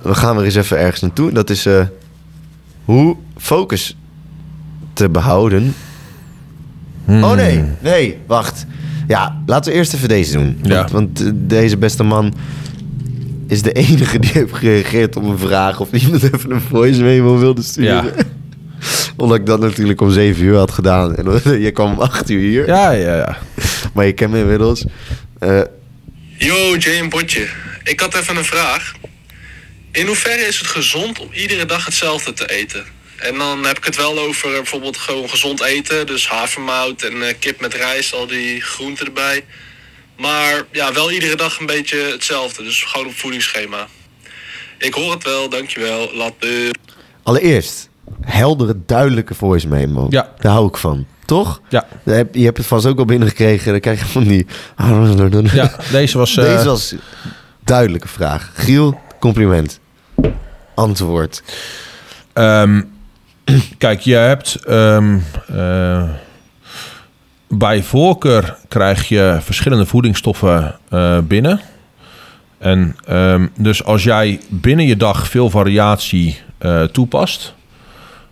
[0.03, 1.33] we gaan weer eens even ergens naartoe.
[1.33, 1.85] Dat is eh,
[2.85, 3.97] hoe focus
[4.93, 5.75] te behouden.
[7.05, 7.25] Hmm.
[7.25, 8.67] Oh nee, nee, wacht.
[9.09, 10.59] Ja, laten we eerst even deze doen.
[10.63, 10.75] Ja.
[10.77, 12.35] Want, want, eh, deze beste man
[13.49, 17.39] is de enige die heeft gereageerd op een vraag of iemand even een voice memo
[17.39, 18.05] wilde sturen.
[18.05, 18.13] Ja.
[19.17, 21.17] Omdat ik dat natuurlijk om 7 uur had gedaan.
[21.17, 22.67] En je kwam om 8 uur hier.
[22.67, 23.39] Ja, ja, ja.
[23.95, 24.85] Maar je kent me inmiddels.
[25.39, 25.61] Eh,
[26.37, 27.47] Yo, Jay en Botje.
[27.85, 28.93] Ik had even een vraag.
[29.93, 32.85] In hoeverre is het gezond om iedere dag hetzelfde te eten?
[33.17, 36.07] En dan heb ik het wel over eh, bijvoorbeeld gewoon gezond eten.
[36.07, 39.45] Dus havermout en eh, kip met rijst, al die groenten erbij.
[40.19, 42.63] Maar ja, wel iedere dag een beetje hetzelfde.
[42.63, 43.87] Dus gewoon op voedingsschema.
[44.79, 46.11] Ik hoor het wel, dankjewel.
[46.15, 46.71] Later.
[47.23, 47.89] allereerst,
[48.21, 50.07] heldere, duidelijke voice memo.
[50.11, 50.33] Ja.
[50.39, 51.07] Daar hou ik van.
[51.25, 51.61] Toch?
[51.69, 51.87] Ja.
[52.05, 53.71] Je hebt- het vast ook al binnengekregen.
[53.73, 54.47] Dan krijg je van die...
[55.55, 56.37] Ja, deze was...
[56.37, 56.95] eh, Deze was
[57.65, 58.51] duidelijke vraag.
[58.55, 59.81] Giel, compliment.
[60.75, 61.43] Antwoord.
[62.33, 62.83] Ehm,
[63.79, 66.09] kijk, je hebt ehm, eh,
[67.49, 71.61] bij voorkeur krijg je verschillende voedingsstoffen eh, binnen.
[72.59, 77.55] En ehm, dus als jij binnen je dag veel variatie eh, toepast,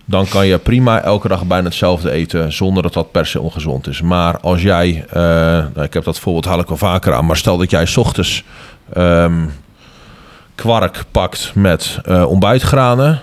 [0.05, 3.87] dan kan je prima elke dag bijna hetzelfde eten zonder dat dat per se ongezond
[3.87, 4.01] is.
[4.01, 5.23] Maar als jij, eh,
[5.75, 8.45] nou, ik heb dat voorbeeld haal ik wel vaker aan, maar stel dat jij ochtends
[8.93, 9.45] ehm,
[10.55, 13.21] kwark pakt met ontbijtgranen.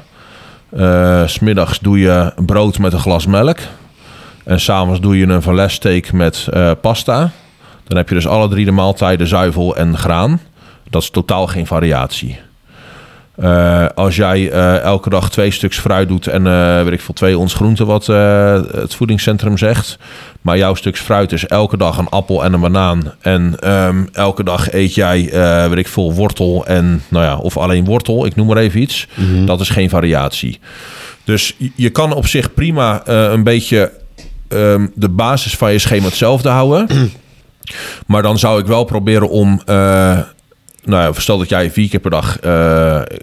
[1.25, 3.57] Smiddags doe je brood met een glas melk.
[4.43, 7.31] En s'avonds doe je een valessteak met eh, pasta.
[7.87, 10.39] Dan heb je dus alle drie de maaltijden zuivel en graan.
[10.89, 12.39] Dat is totaal geen variatie.
[13.35, 17.13] Eh, als jij eh, elke dag twee stuks fruit doet en eh weet ik veel,
[17.13, 19.97] twee ons groente, wat het voedingscentrum zegt.
[20.41, 23.13] Maar jouw stuks fruit is elke dag een appel en een banaan.
[23.21, 25.29] En ehm, elke dag eet jij,
[25.69, 29.07] weet ik veel, wortel en, nou ja, of alleen wortel, ik noem maar even iets.
[29.45, 30.59] Dat is geen variatie.
[31.23, 33.91] Dus je- kan op zich prima een beetje
[34.47, 36.87] ehm, de basis van je schema hetzelfde houden.
[38.07, 39.61] maar dan zou ik wel proberen om.
[39.65, 40.19] eh,
[40.85, 42.37] nou ja, stel dat jij vier keer per dag.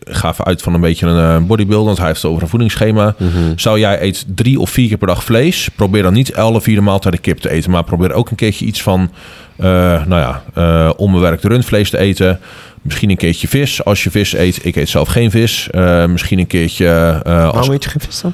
[0.04, 2.48] ga even uit van een beetje een eh, bodybuilder, want hij heeft het over een
[2.48, 3.14] voedingsschema.
[3.56, 5.68] Zou jij eet drie of vier keer per dag vlees?
[5.76, 8.64] Probeer dan niet alle vier de maaltijden kip te eten, maar probeer ook een keertje
[8.64, 9.10] iets van.
[9.56, 9.66] eh,
[10.06, 12.40] nou ja, onbewerkt rundvlees te eten.
[12.82, 14.64] Misschien een keertje vis als je vis eet.
[14.64, 15.68] Ik eet zelf geen vis.
[16.06, 18.32] Misschien een keertje als Waarom eet je geen vis dan?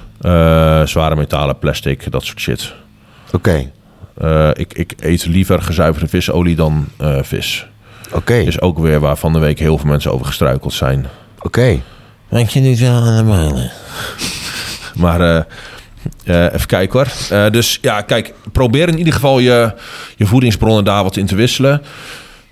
[0.88, 2.74] zware metalen, plastic, dat soort shit.
[3.32, 3.70] Oké.
[4.52, 6.86] Ik, ik eet liever gezuiverde visolie dan
[7.22, 7.66] vis.
[8.12, 8.34] Oké.
[8.34, 11.06] Is ook weer waar van de week heel veel mensen over gestruikeld zijn.
[11.42, 11.80] Oké.
[12.28, 13.70] Denk je niet aan de mannen?
[14.96, 15.42] Maar eh,
[16.24, 17.38] eh, even kijken hoor.
[17.38, 19.74] Eh, dus ja, kijk, probeer in ieder geval je,
[20.16, 21.82] je voedingsbronnen daar wat in te wisselen.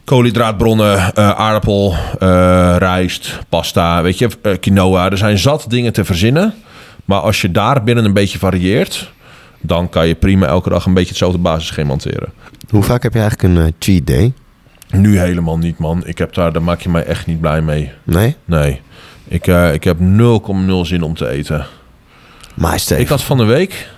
[0.04, 4.28] Koolhydraatbronnen, eh, aardappel, eh, rijst, pasta, weet je,
[4.60, 5.10] quinoa.
[5.10, 6.54] Er zijn zat dingen te verzinnen.
[7.04, 9.12] Maar als je daar binnen een beetje varieert,
[9.60, 12.32] dan kan je prima elke dag een beetje hetzelfde basisschema hanteren.
[12.70, 14.32] Hoe vaak heb je eigenlijk een cheat day?
[14.94, 16.02] Nu helemaal niet, man.
[16.06, 17.92] Ik heb daar, daar maak je mij echt niet blij mee.
[18.04, 18.36] Nee?
[18.44, 18.80] Nee.
[19.28, 21.66] Ik, eh, ik heb 0,0 zin om te eten.
[22.54, 23.88] Maar Steve, Ik had van de week.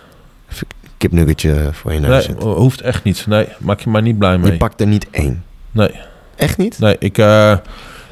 [0.97, 2.49] kipnuggetje voor je Nee, neus zetten.
[2.49, 3.27] hoeft echt niet.
[3.27, 4.57] Nee, maak je mij niet blij Je mee.
[4.57, 5.45] pakt er niet één.
[5.71, 5.91] Nee,
[6.37, 6.79] Echt niet?
[6.79, 7.57] nee ik, eh,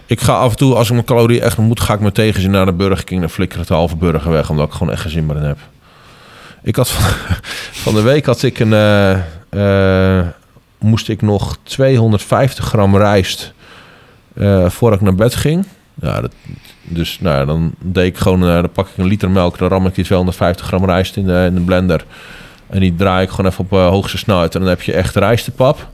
[0.06, 2.50] ik ga af en toe, als ik mijn calorieën echt moet, ga ik met tegenzin
[2.50, 3.20] naar de Burger King.
[3.20, 5.42] Dan flikker ik de halve burger weg, omdat ik gewoon echt geen zin meer in
[5.42, 5.58] heb.
[6.62, 7.10] Ik had van,
[7.84, 10.18] van de week had ik een, eh,
[10.84, 13.52] moest ik nog 250 gram rijst
[14.34, 15.66] eh voordat ik naar bed ging.
[16.00, 16.22] Ja,
[16.82, 19.86] dus nou, dan deed ik gewoon, eh, dan pak ik een liter melk, dan ram
[19.86, 22.04] ik die 250 gram rijst in de, in de blender.
[22.66, 24.54] En die draai ik gewoon even op eh, hoogste snelheid.
[24.54, 25.88] En dan heb je echt rijstepap.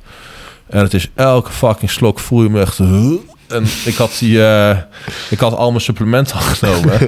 [0.67, 2.79] En het is elke fucking slok voel je me echt...
[3.49, 4.39] En ik had, die,
[5.31, 6.99] ik had al mijn supplementen genomen.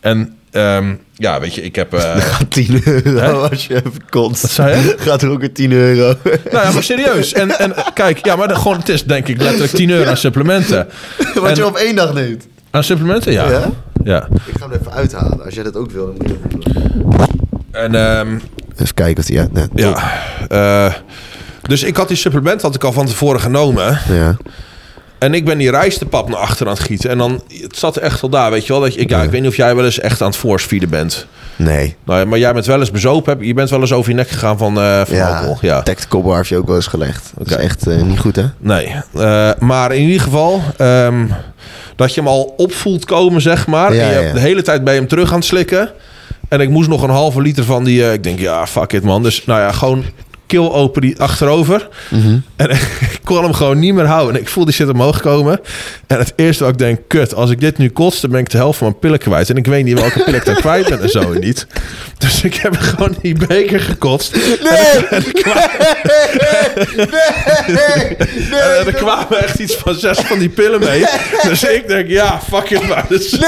[0.00, 1.94] En ehm, ja, weet je, ik heb...
[1.94, 4.94] eh, Gaat 10 euro als je even zei je?
[5.08, 6.14] Gaat er ook weer 10 euro.
[6.52, 7.32] nou ja, maar serieus.
[7.32, 10.16] En, en kijk, ja, maar de, gewoon, het is denk ik letterlijk 10 euro aan
[10.16, 10.88] supplementen.
[11.34, 12.46] Wat En- je op één dag neemt.
[12.70, 13.50] Aan supplementen, ja.
[13.50, 13.70] Ja?
[14.04, 14.28] Ja.
[14.46, 15.44] Ik ga hem even uithalen.
[15.44, 17.26] Als jij dat ook wil, dan moet je dat doen.
[17.70, 18.38] En ehm,
[18.76, 19.36] Even kijken of die...
[19.36, 19.66] Ja, nee.
[19.74, 20.12] ja,
[20.48, 20.94] eh,
[21.62, 23.98] dus ik had die supplement had ik al van tevoren genomen.
[24.08, 24.36] ja.
[25.18, 27.10] En ik ben die rijstepap naar achter aan het gieten.
[27.10, 28.82] En dan, het zat echt al daar, weet je wel.
[28.82, 30.66] Dat je, ik, ja, ik weet niet of jij wel eens echt aan het force
[30.68, 31.26] feeden bent.
[31.56, 31.96] Nee.
[32.04, 33.32] Nou ja, maar jij bent wel eens bezopen.
[33.32, 35.58] heb- Je bent wel eens over je nek gegaan van, eh van Ja, alcohol.
[35.60, 35.82] Ja.
[35.82, 37.32] tactical heeft je ook wel eens gelegd.
[37.38, 38.44] Dat is echt eh, niet goed, hè?
[38.58, 38.94] Nee.
[39.14, 41.26] Eh, maar in ieder geval, ehm,
[41.96, 43.94] dat je hem al opvoelt komen, zeg maar.
[43.94, 45.90] Ja, en je de hele tijd bij hem terug aan het slikken.
[46.48, 48.12] En ik moest nog een halve liter van die...
[48.12, 49.22] ik denk, ja, fuck it, man.
[49.22, 50.04] Dus nou ja, gewoon
[50.48, 51.88] keel open die achterover.
[52.08, 52.38] Mhm.
[52.56, 52.70] En
[53.14, 54.34] ik kon hem gewoon niet meer houden.
[54.34, 55.60] En ik voelde die shit omhoog komen.
[56.06, 58.50] En het eerste wat ik denk, kut, als ik dit nu kost, dan ben ik
[58.50, 59.50] de helft van mijn pillen kwijt.
[59.50, 61.66] En ik weet niet welke pillen ik dan kwijt ben en zo niet.
[62.18, 64.34] Dus ik heb gewoon die beker gekotst.
[64.34, 65.06] Nee!
[65.10, 65.70] En er kwamen,
[68.78, 71.04] en er kwamen echt iets van zes van die pillen mee.
[71.42, 73.04] Dus ik denk, ja, fuck it maar.
[73.08, 73.38] Dus,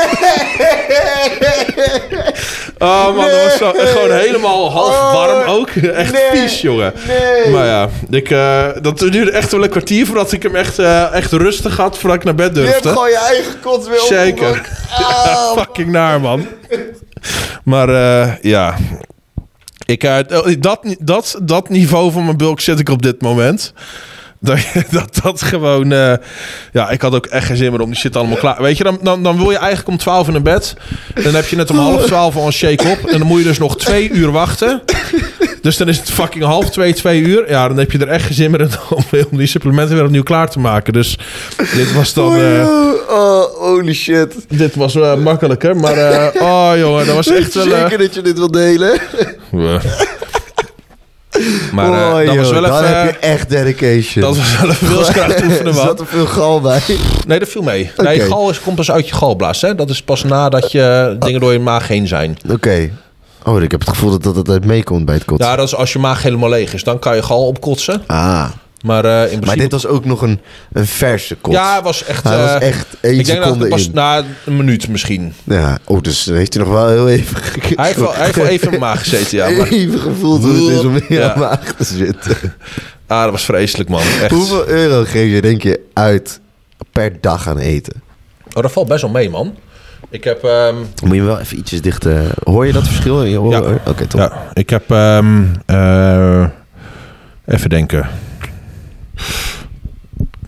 [2.78, 5.68] oh man, dat was zo, gewoon helemaal half Oh, warm ook.
[5.70, 6.42] Echt nee.
[6.42, 6.89] vies, jongen.
[7.06, 7.52] Nee!
[7.52, 11.14] Maar ja, ik, eh, dat duurde echt wel een kwartier voordat ik hem echt, eh,
[11.14, 12.88] echt rustig had voordat ik naar bed Je hebt durfde.
[12.88, 14.60] gewoon je eigen kot weer Zeker.
[14.90, 16.46] Ah, Fucking naar, man.
[17.64, 18.76] Maar eh, ja,
[19.86, 20.16] ik, eh,
[20.58, 23.72] dat, dat, dat niveau van mijn bulk zit ik op dit moment.
[24.42, 24.58] Dat
[24.90, 25.88] dat, dat gewoon...
[26.72, 28.62] ja, ik had ook echt geen zin meer om die shit allemaal klaar...
[28.62, 30.74] Weet je, dan, dan, dan wil je eigenlijk om 12 in naar bed.
[31.22, 33.10] Dan heb je net om half 12 al een shake op.
[33.10, 34.82] En dan moet je dus nog twee uur wachten.
[35.62, 37.48] Dus dan is het fucking half twee, twee uur.
[37.50, 40.04] Ja, dan heb je er echt geen zin meer in om, om die supplementen weer
[40.04, 40.92] opnieuw klaar te maken.
[40.92, 41.18] Dus
[41.74, 42.36] dit was dan...
[42.36, 42.66] eh,
[43.08, 44.34] oh, holy shit.
[44.48, 45.92] dit was eh, makkelijker, maar...
[45.96, 47.64] eh, oh, jongen, dat was echt wel...
[47.64, 48.98] Zeker dat je dit wil delen.
[51.72, 52.96] maar oh, dat was wel dan even...
[53.02, 54.24] heb je echt dedication.
[54.24, 55.86] Dat was wel even wilskracht oefenen, Er man.
[55.86, 56.80] zat er veel gal bij.
[57.26, 57.90] Nee, dat viel mee.
[57.96, 59.60] Nee, gal is, komt pas uit je galblaas.
[59.60, 59.74] Hè?
[59.74, 62.36] Dat is pas nadat je dingen door je maag heen zijn.
[62.50, 62.90] Oké.
[63.44, 65.48] Oh, ik heb het gevoel dat dat uit meekomt bij het kotsen.
[65.50, 66.84] Ja, dat is als je maag helemaal leeg is.
[66.84, 68.02] Dan kan je gal opkotsen.
[68.06, 68.48] Ah,
[68.82, 69.46] Maar eh, in principe...
[69.46, 70.40] maar dit was ook nog een,
[70.72, 71.52] een verse kot.
[71.52, 72.24] Ja, was echt...
[72.24, 73.94] Hij was eh, echt één ik denk dat seconde het pas in.
[73.94, 75.32] na een minuut misschien.
[75.44, 77.36] Ja, oh, dus heeft hij nog wel heel even...
[77.76, 79.50] Hij heeft wel, hij heeft wel even in mijn maag gezeten, ja.
[79.50, 81.34] Maar, Even gevoeld hoe het is om in je Ja.
[81.36, 82.36] maag te zitten.
[83.06, 84.00] ah, dat was vreselijk, man.
[84.00, 84.30] Echt.
[84.30, 86.40] Hoeveel euro geef je, denk je, uit
[86.92, 88.02] per dag aan eten?
[88.54, 89.54] Oh, dat valt best wel mee, man.
[90.10, 90.44] Ik heb...
[90.44, 92.32] ehm, Moet je wel even ietsjes dichter...
[92.44, 93.24] Hoor je dat verschil?
[93.24, 93.60] Je hoor- Ja.
[93.86, 94.20] Oké, top.
[94.20, 94.90] Ja, ik heb...
[94.90, 96.44] ehm, eh,
[97.46, 98.06] even denken.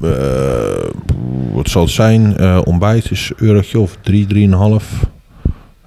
[0.03, 0.11] Eh,
[1.53, 2.37] wat zal het zijn?
[2.37, 4.85] Eh, ontbijt is een eurotje of drie, drieënhalf.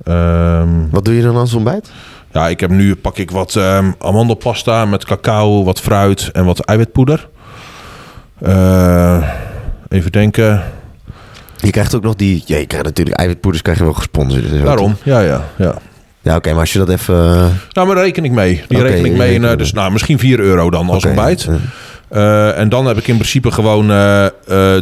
[0.03, 1.91] Ehm Wat doe je dan als ontbijt?
[2.31, 6.59] ja, ik heb nu pak ik wat ehm, amandelpasta met cacao, wat fruit en wat
[6.59, 7.29] eiwitpoeder.
[8.41, 9.29] Eh,
[9.89, 10.63] even denken.
[11.65, 12.43] Je krijgt ook nog die...
[12.45, 14.45] Ja, je krijgt natuurlijk eiwitpoeders krijg je wel gesponsord.
[14.49, 15.75] zo, Daarom, ja, ja, ja.
[16.21, 17.15] Ja, oké, maar als je dat even...
[17.15, 18.63] eh, Nou, maar daar reken ik mee.
[18.67, 19.39] Die Oké, reken ik mee.
[19.47, 21.47] eh, dus nou, misschien 4 euro dan als oké, ontbijt.
[22.09, 23.91] eh, en dan heb ik in principe gewoon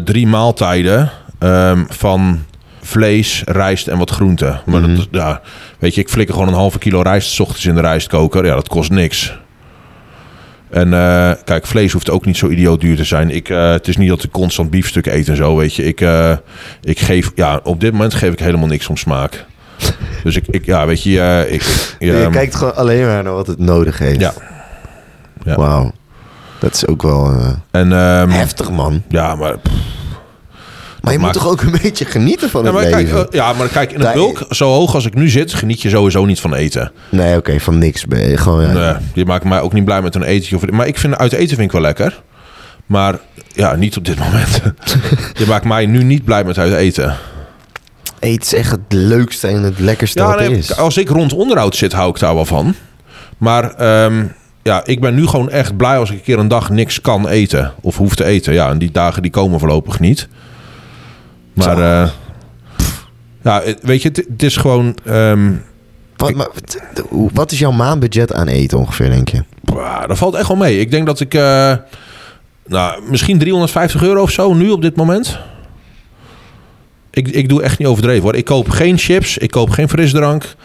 [0.03, 2.43] drie maaltijden ehm, van
[2.81, 4.61] vlees, rijst en wat groenten.
[4.65, 4.95] Maar Mhm.
[4.95, 5.41] dat, ja,
[5.79, 8.45] weet je, ik flikker gewoon een halve kilo rijst 's ochtends in de rijstkoker.
[8.45, 9.37] Ja, dat kost niks.
[10.73, 13.29] En eh, kijk, vlees hoeft ook niet zo idioot duur te zijn.
[13.29, 15.83] Ik, eh, het is niet dat ik constant biefstuk eet en zo, weet je.
[15.83, 16.37] Ik, eh,
[16.81, 19.45] ik geef, ja, op dit moment geef ik helemaal niks om smaak.
[20.23, 21.61] Dus ik, ik ja, weet je, ik,
[21.99, 24.19] ja, je kijkt gewoon alleen maar naar wat het nodig heeft.
[24.19, 24.33] Ja.
[25.43, 25.55] Ja.
[25.55, 25.91] Wauw.
[26.59, 27.33] Dat is ook wel
[27.71, 29.03] en ehm, heftig, man.
[29.07, 29.55] ja, maar
[31.03, 33.19] Maar je moet toch ook een beetje genieten van Ja, het maar kijk, leven?
[33.29, 34.15] eh, ja, maar kijk, in het Nee.
[34.23, 36.91] bulk, zo hoog als ik nu zit, geniet je sowieso niet van eten.
[37.09, 38.77] nee, oké, van niks ben je gewoon...
[38.77, 40.55] Ja, Nee, maakt mij ook niet blij met een etentje.
[40.55, 42.21] Of, maar ik vind uit eten vind ik wel lekker.
[42.85, 43.15] Maar
[43.53, 44.61] ja, niet op dit moment.
[45.39, 47.15] je maakt mij nu niet blij met uit eten.
[48.19, 50.77] Eten is echt het leukste en het lekkerste Ja, nee, is.
[50.77, 52.75] als ik rond onderhoud zit, hou ik daar wel van.
[53.37, 54.23] Maar ehm,
[54.61, 57.27] ja, ik ben nu gewoon echt blij als ik een keer een dag niks kan
[57.27, 57.71] eten.
[57.81, 58.53] Of hoef te eten.
[58.53, 60.27] Ja, en die dagen die komen voorlopig niet.
[61.53, 62.09] Maar eh,
[63.43, 64.97] ja, het- weet je, het, is gewoon...
[65.05, 65.51] ehm,
[66.15, 66.47] Wat, maar,
[67.33, 69.43] wat- is jouw maandbudget aan eten ongeveer, denk je?
[69.61, 70.79] Bah, dat valt echt wel mee.
[70.79, 71.33] Ik denk dat ik...
[71.33, 71.73] eh,
[72.65, 75.39] nou, misschien 350 euro of zo nu op dit moment.
[77.11, 78.35] Ik, ik doe echt niet overdreven hoor.
[78.35, 79.37] Ik koop geen chips.
[79.37, 80.55] Ik koop geen frisdrank.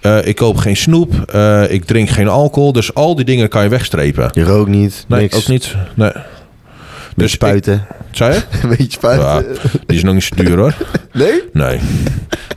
[0.00, 1.14] eh, ik koop geen snoep.
[1.32, 2.72] eh, ik drink geen alcohol.
[2.72, 4.28] Dus al die dingen kan je wegstrepen.
[4.32, 5.36] Je rookt niet, Nee, niks.
[5.36, 5.74] ook niet.
[5.94, 6.12] Nee.
[7.16, 7.74] Dus spuiten.
[7.74, 8.40] Ik, Zei je?
[8.62, 9.42] Een beetje Ja,
[9.86, 10.74] die is nog niet zo duur hoor.
[11.12, 11.42] Nee?
[11.52, 11.80] Nee.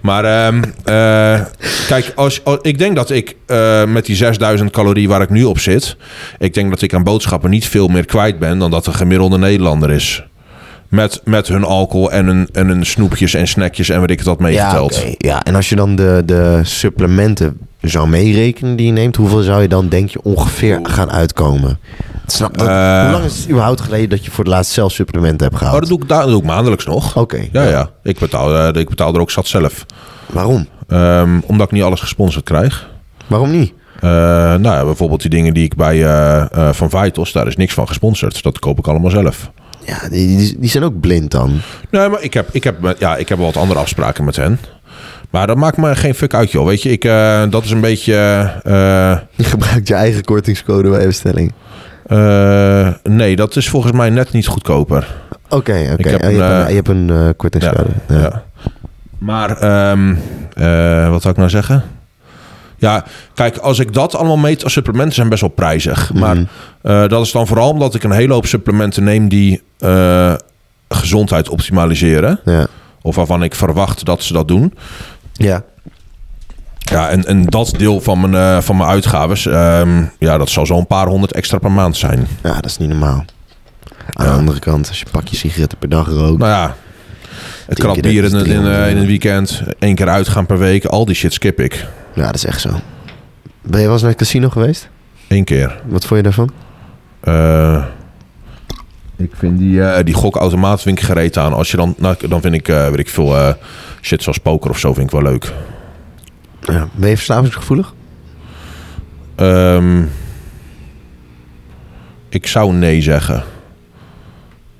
[0.01, 1.45] Maar ehm, eh,
[1.87, 5.43] kijk, als, als- ik denk dat ik eh, met die 6000 calorieën waar ik nu
[5.43, 5.95] op zit...
[6.39, 8.57] ik denk dat ik aan boodschappen niet veel meer kwijt ben...
[8.59, 10.23] dan dat de gemiddelde Nederlander is.
[10.91, 14.27] Met, met hun alcohol en hun, en hun snoepjes en snackjes en weet ik het
[14.27, 14.97] wat Ja, meegeteld.
[14.97, 15.13] oké.
[15.17, 19.61] ja, en als je dan de, de supplementen zou meerekenen die je neemt, hoeveel zou
[19.61, 21.79] je dan denk je ongeveer gaan uitkomen?
[22.25, 23.01] Snap, dat, Eh.
[23.01, 25.59] hoe lang is het überhaupt geleden dat je voor het laatst zelf supplementen hebt Oh,
[25.59, 25.79] gehaald?
[25.79, 27.17] dat doe ik, da- dat doe ik maandelijks nog.
[27.17, 27.47] Oké.
[27.51, 27.89] Ja, ja.
[28.03, 29.85] Ik, betaal, eh, ik betaal er ook zat zelf.
[30.25, 30.67] Waarom?
[30.87, 32.89] Ehm, omdat ik niet alles gesponsord krijg.
[33.27, 33.73] Waarom niet?
[33.99, 34.09] Eh,
[34.55, 36.03] nou ja, bijvoorbeeld die dingen die ik bij
[36.73, 38.43] Van Vitos, daar is niks van gesponsord.
[38.43, 39.51] Dat koop ik allemaal zelf.
[39.85, 41.59] Ja, die, die, die zijn ook blind dan.
[41.89, 44.59] Nee, maar ik heb, ik heb, ja, ik heb wel wat andere afspraken met hen.
[45.29, 46.65] Maar dat maakt me geen fuck uit, joh.
[46.65, 48.13] Weet je, ik, eh, dat is een beetje...
[48.63, 51.53] eh, Je gebruikt je eigen kortingscode bij bestelling.
[52.05, 55.07] eh, nee, dat is volgens mij net niet goedkoper.
[55.49, 56.13] Oké, oké.
[56.15, 57.89] Oh, je, een, hebt een, je hebt een kortingscode.
[58.07, 58.17] Ja.
[58.19, 58.43] Ja.
[59.17, 60.15] Maar, ehm,
[60.53, 61.83] eh, wat zou ik nou zeggen?
[62.81, 66.13] Ja, kijk, als ik dat allemaal meet, supplementen zijn best wel prijzig.
[66.13, 66.45] Maar Mhm.
[66.81, 70.33] eh, dat is dan vooral omdat ik een hele hoop supplementen neem die eh,
[70.89, 72.39] gezondheid optimaliseren.
[72.45, 72.67] Ja.
[73.01, 74.73] Of waarvan ik verwacht dat ze dat doen.
[75.33, 75.63] ja.
[76.79, 80.65] Ja, en, en dat deel van mijn, eh, van mijn uitgaves, ehm, ja, dat zal
[80.65, 82.27] zo'n paar honderd extra per maand zijn.
[82.43, 83.25] Ja, dat is niet normaal.
[84.13, 84.31] Aan Ja.
[84.31, 86.37] de andere kant, als je een pakje sigaretten per dag rookt.
[86.39, 86.75] Nou ja,
[87.67, 91.05] het krat bier in, in, 300 in een weekend, één keer uitgaan per week, al
[91.05, 91.85] die shit skip ik.
[92.13, 92.69] Ja, dat is echt zo.
[93.61, 94.89] Ben je wel eens naar het casino geweest?
[95.27, 95.81] Eén keer.
[95.85, 96.51] Wat vond je daarvan?
[97.19, 97.85] Eh,
[99.17, 101.53] ik vind die, eh die gokautomaat vind ik gereed aan.
[101.53, 103.55] Als je dan, nou, dan vind ik, eh, weet ik veel,
[104.01, 105.53] shit zoals poker of zo vind ik wel leuk.
[106.61, 106.87] Ja.
[106.93, 107.93] Ben je verslavingsgevoelig?
[109.35, 110.03] Ehm,
[112.29, 113.43] ik zou nee zeggen.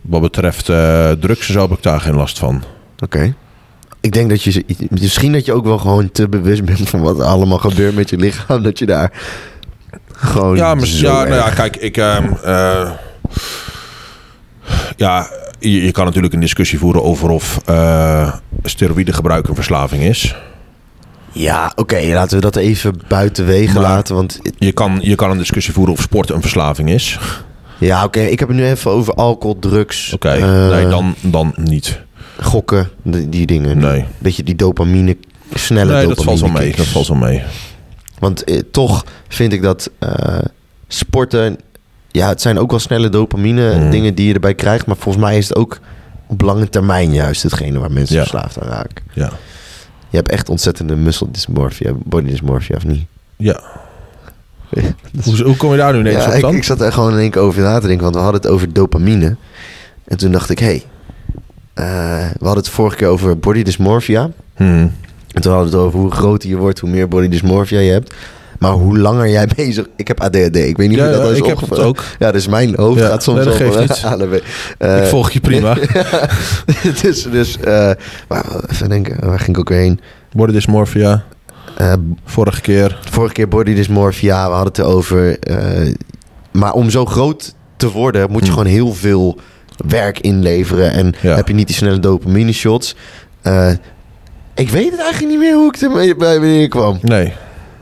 [0.02, 0.66] Wat betreft
[1.20, 2.64] drugs zo heb ik daar geen last van.
[3.00, 3.36] Oké.
[4.02, 4.66] Ik denk dat je...
[4.90, 8.10] Misschien dat je ook wel gewoon te bewust bent van wat er allemaal gebeurt met
[8.10, 8.64] je lichaam.
[8.64, 9.12] Dat je daar
[10.12, 11.98] gewoon Ja, maar, ja, nou ja, kijk, ik...
[11.98, 12.92] ehm, eh,
[14.96, 15.28] ja,
[15.60, 18.34] je, je kan natuurlijk een discussie voeren over of uh,
[18.64, 20.36] steroïdegebruik een verslaving is.
[21.32, 22.02] Ja, oké.
[22.14, 24.16] laten we dat even buiten wegen laten.
[24.16, 27.20] Want Je kan, je kan een discussie voeren of sport een verslaving is.
[27.78, 28.20] ja, oké.
[28.20, 30.14] ik heb het nu even over alcohol, drugs.
[30.14, 32.00] Oké, eh, nee, dan, dan niet.
[32.42, 33.78] Gokken, die, die dingen.
[33.78, 34.06] Nee.
[34.18, 35.18] Beetje die dopamine,
[35.54, 36.76] snelle Nee, dopamine dat valt wel mee.
[36.76, 37.44] Dat valt wel mee.
[38.20, 40.38] Want eh, toch vind ik dat eh,
[40.88, 41.58] sporten...
[42.12, 43.90] Ja, het zijn ook wel snelle dopamine Mhm.
[43.90, 44.86] dingen die je erbij krijgt.
[44.86, 45.80] Maar volgens mij is het ook
[46.28, 48.22] op lange termijn juist hetgene waar mensen Ja.
[48.22, 49.04] verslaafd aan raken.
[49.14, 49.30] Ja.
[50.10, 53.06] Je hebt echt ontzettende muscle dysmorphia, body dysmorphia of niet?
[53.38, 53.62] ja.
[55.24, 56.56] Hoe, hoe kom je daar nu ineens ja, op ik, dan?
[56.56, 58.50] ik zat er gewoon in één keer over na te denken, want we hadden het
[58.52, 59.36] over dopamine.
[60.08, 60.84] En toen dacht ik, hé, hey,
[62.40, 64.30] we hadden het vorige keer over body dysmorphia.
[64.56, 64.92] Hmm.
[65.32, 67.92] En toen hadden we het over hoe groter je wordt, hoe meer body dysmorphia je
[67.92, 68.14] hebt.
[68.60, 69.88] Maar hoe langer jij bezig...
[69.96, 71.80] Ik heb ADHD, ik weet niet Ja, of je dat ja, eens ik heb het
[71.80, 72.04] ook.
[72.20, 73.58] Ja, dus mijn hoofd Ja, gaat soms nee,
[74.18, 74.44] naar B.
[74.78, 75.78] Eh, ik volg je prima.
[77.02, 77.92] dus, dus eh,
[78.28, 80.00] maar even denken, waar ging ik ook weer heen?
[80.32, 81.24] Body dysmorphia.
[81.78, 81.94] Eh,
[82.26, 83.00] Vorige keer.
[83.10, 85.40] vorige keer body dysmorphia, we hadden het erover.
[85.40, 85.94] eh,
[86.52, 88.58] maar om zo groot te worden, moet je Hmm.
[88.58, 89.38] gewoon heel veel
[89.88, 90.92] werk inleveren.
[90.92, 91.36] En Ja.
[91.36, 92.96] heb je niet die snelle dopamine shots.
[93.42, 93.70] Eh,
[94.56, 97.00] ik weet het eigenlijk niet meer hoe ik er bij wanneer kwam.
[97.02, 97.34] Nee.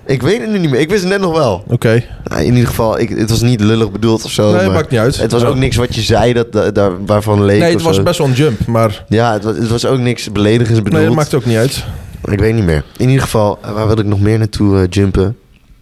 [0.05, 0.79] Ik weet het nu niet meer.
[0.79, 1.63] Ik wist het net nog wel.
[1.67, 2.03] Oké.
[2.23, 4.51] Nou, in ieder geval, ik, het was niet lullig bedoeld of zo.
[4.51, 5.17] Nee, maar maakt niet uit.
[5.17, 7.59] Het was ook niks wat je zei dat, dat, daar, waarvan leek.
[7.59, 8.03] Nee, het was zo.
[8.03, 9.03] best wel een jump, maar...
[9.07, 10.93] Ja, het was, het was ook niks beledigends bedoeld.
[11.01, 11.85] Nee, dat maakt ook niet uit.
[12.23, 12.83] Ik weet niet meer.
[12.97, 15.37] In ieder geval, eh, waar wil ik nog meer naartoe eh, jumpen?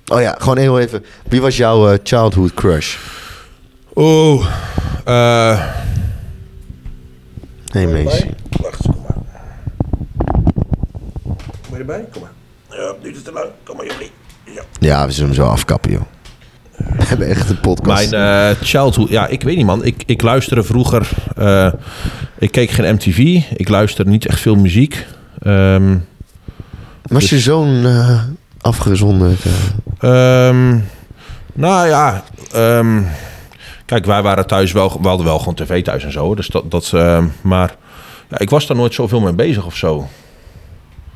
[0.08, 1.03] Oh ja, gewoon heel even.
[1.30, 2.95] Wie was jouw childhood crush?
[3.95, 4.45] Oeh.
[5.06, 5.62] eh
[7.71, 8.25] Hey Macy.
[8.62, 9.17] Wacht, kom maar.
[11.23, 12.06] Kom je erbij?
[12.12, 12.32] Kom maar.
[12.80, 13.45] Ja, nu is het te lang.
[13.63, 14.12] Kom maar, jullie.
[14.43, 14.62] Ja.
[14.80, 16.01] Ja, we zullen hem zo afkappen, joh.
[16.97, 18.12] We hebben echt een podcast.
[18.12, 19.10] Mijn eh, childhood...
[19.10, 19.86] Ja, ik weet niet, man.
[19.86, 21.10] Ik, ik luisterde vroeger...
[21.36, 21.71] eh,
[22.38, 23.17] ik keek geen MTV.
[23.56, 25.06] Ik luisterde niet echt veel muziek.
[25.41, 25.97] Ehm,
[27.01, 27.86] was dus- je zo'n
[28.62, 29.39] afgezonderd?
[29.99, 30.77] Ehm,
[31.53, 33.01] nou ja, ehm,
[33.88, 36.36] kijk, wij waren thuis wel, we hadden wel gewoon tv thuis en zo.
[36.36, 37.76] Dus dat, dat ehm, maar
[38.30, 40.08] ja, ik was daar nooit zoveel mee bezig of zo.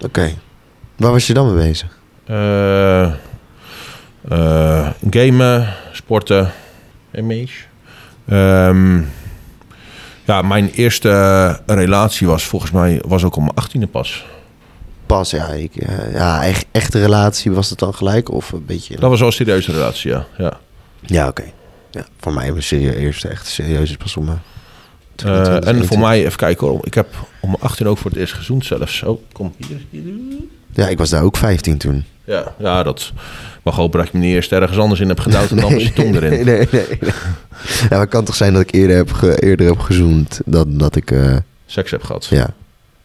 [0.01, 0.33] Oké.
[0.97, 1.97] Waar was je dan mee bezig?
[2.25, 3.03] Eh,
[4.29, 6.51] eh, gamen, sporten,
[7.13, 7.63] image.
[8.27, 9.01] Ehm,
[10.25, 14.25] ja, mijn eerste relatie was volgens mij was ook om mijn achttiende pas.
[15.05, 15.47] Pas, ja.
[15.47, 18.31] Ik, eh, ja, echt, echte relatie was het dan gelijk?
[18.31, 18.95] Of een beetje...
[18.99, 20.25] Dat was wel een serieuze relatie, ja.
[20.37, 20.59] ja.
[20.99, 21.43] Ja, oké.
[21.91, 24.41] Ja, voor mij was serieus, eerste echt serieus is pas om mijn
[25.15, 25.99] Eh, 22, en voor 21.
[25.99, 26.79] mij, even kijken hoor.
[26.85, 27.07] Ik heb
[27.41, 29.03] om mijn 18 ook voor het eerst gezoend zelfs.
[29.03, 30.01] Oh, kom hier.
[30.73, 32.05] Ja, ik was daar ook 15 toen.
[32.23, 33.11] Ja, ja, dat
[33.63, 35.83] mag hopen dat ik me niet eerst ergens anders in heb gedouwd en dan was
[35.83, 36.29] je tong erin.
[36.29, 36.85] Nee, nee, nee.
[36.99, 37.11] nee.
[37.81, 40.77] Ja, maar het kan toch zijn dat ik eerder heb, ge- eerder heb gezoend dan
[40.77, 41.11] dat ik...
[41.11, 41.35] eh,
[41.65, 42.25] Seks heb gehad.
[42.25, 42.53] Ja,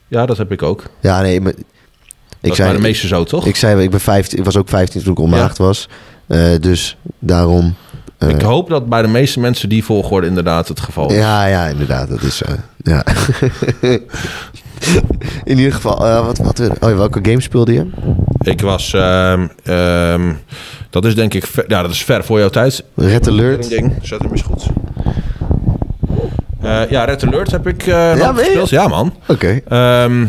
[0.08, 0.26] ja.
[0.26, 0.82] dat heb ik ook.
[1.00, 1.52] ja, nee, maar...
[1.52, 1.66] dat Ik
[2.40, 3.46] bij zei, de meeste zo, toch?
[3.46, 5.88] ik zei, ik ben 15, ik was ook 15 toen ik onmaagd was.
[6.26, 7.74] Eh, dus daarom...
[8.18, 11.16] eh, ik hoop dat bij de meeste mensen die volgorde inderdaad het geval is.
[11.16, 12.46] Ja, ja, inderdaad, dat is zo.
[12.76, 13.04] Ja.
[15.44, 17.86] In ieder geval, eh, wat, wat, oh, ja, welke game speelde je?
[18.38, 20.32] Ik was, ehm, ehm,
[20.90, 22.84] dat is denk ik, ver, ja, dat is ver voor jouw tijd.
[22.94, 23.68] Red Alert?
[23.68, 24.66] Ding, zet hem eens goed.
[26.60, 28.32] Eh, ja, Red Alert heb ik je?
[28.34, 28.68] gespeeld.
[28.68, 29.14] Ja, man.
[29.26, 29.60] Oké.
[29.68, 30.26] Ehm,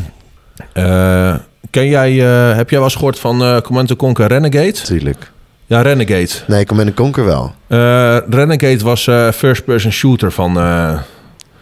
[0.73, 1.35] eh,
[1.69, 2.13] ken jij,
[2.55, 4.71] heb jij wel eens gehoord van Command Conquer Renegade?
[4.71, 5.31] Tuurlijk.
[5.69, 6.29] Ja, Renegade.
[6.47, 7.53] Nee, Command Conquer wel.
[7.67, 10.59] Eh, Renegade was eh first-person shooter van...
[10.59, 10.99] eh,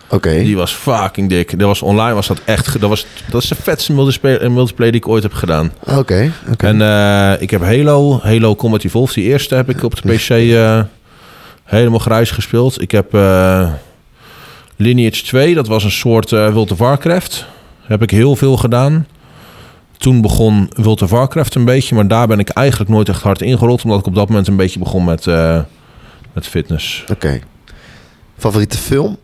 [0.10, 0.30] Oké.
[0.44, 1.60] die was fucking dik.
[1.60, 2.80] Dat was online, was dat echt...
[2.80, 5.72] Dat, was, dat is de vetste multiplayer, multiplayer die ik ooit heb gedaan.
[5.88, 6.66] Oké, oké.
[6.68, 10.28] En ik heb Halo, Halo Combat Evolved, die eerste heb ik op de PC
[11.64, 12.82] helemaal grijs gespeeld.
[12.82, 13.14] Ik heb
[14.76, 17.46] Lineage 2, dat was een soort World of Warcraft.
[17.82, 19.08] Heb ik heel veel gedaan.
[19.98, 23.42] Toen begon World of Warcraft een beetje, maar daar ben ik eigenlijk nooit echt hard
[23.42, 25.60] ingerold, omdat ik op dat moment een beetje begon met, eh,
[26.34, 27.04] met fitness.
[27.12, 27.40] Oké.
[28.38, 29.18] Favoriete film?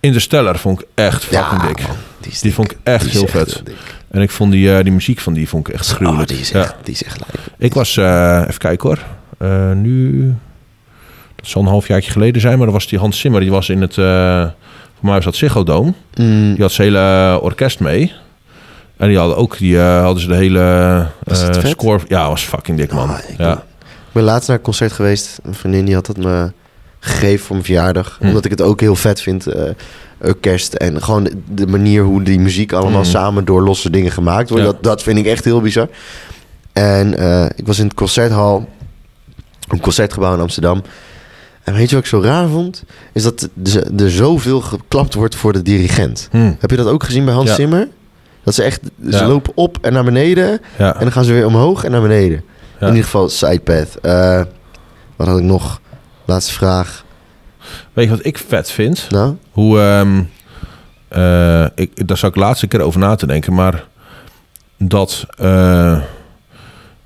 [0.00, 1.86] Interstellar vond ik echt fucking dik.
[1.86, 2.52] man, die, Die dik.
[2.54, 3.62] vond ik echt Die heel vet.
[4.10, 6.28] En ik vond die, eh, die muziek van die vond ik echt Oh, gruwelijk.
[6.28, 6.60] die is Ja.
[6.60, 7.46] echt, die is echt lijp.
[7.58, 8.98] Ik was, eh, even kijken hoor.
[9.38, 10.24] Eh, nu,
[11.36, 13.40] dat zal een halfjaartje geleden zijn, maar dat was die Hans Zimmer.
[13.40, 15.92] Die was in het, voor mij was dat Ziggo Dome.
[16.14, 18.12] Mm, Die had zijn hele orkest mee.
[18.96, 20.60] En die hadden ook, die eh, hadden ze de hele
[21.24, 22.00] eh, score.
[22.08, 23.10] Ja, was fucking dik man.
[23.10, 23.52] Ah, ik ja.
[23.88, 25.38] Ik ben laatst naar een concert geweest.
[25.42, 26.52] Een vriendin die had het me
[27.00, 28.16] gegeven voor mijn verjaardag.
[28.20, 28.26] Hm.
[28.26, 29.46] Omdat ik het ook heel vet vind.
[29.46, 29.70] eh
[30.22, 33.08] orkest en gewoon de, de manier hoe die muziek allemaal Hm.
[33.08, 34.64] samen door losse dingen gemaakt wordt.
[34.64, 34.70] Ja.
[34.72, 35.88] Dat, dat vind ik echt heel bizar.
[36.72, 37.12] En
[37.56, 38.68] ik was in het concerthal.
[39.68, 40.82] Een concertgebouw in Amsterdam.
[41.62, 42.82] En weet je wat ik zo raar vond?
[43.12, 46.28] Is dat er er zoveel geklapt wordt voor de dirigent.
[46.30, 47.54] Hm, Heb je dat ook gezien bij Hans Ja.
[47.54, 47.88] Zimmer?
[48.46, 48.80] Dat ze echt,
[49.10, 49.26] ze Ja.
[49.26, 50.60] lopen op en naar beneden.
[50.78, 50.94] ja.
[50.94, 52.42] En dan gaan ze weer omhoog en naar beneden.
[52.80, 54.00] In ieder geval sidepath.
[54.00, 54.40] Eh
[55.16, 55.80] wat had ik nog?
[56.24, 57.04] Laatste vraag.
[57.92, 59.06] Weet je wat ik vet vind?
[59.10, 59.36] Nou?
[59.50, 60.22] Hoe, ehm,
[61.08, 63.84] eh, ik, daar zat ik laatste keer over na te denken, maar
[64.78, 66.00] dat, eh,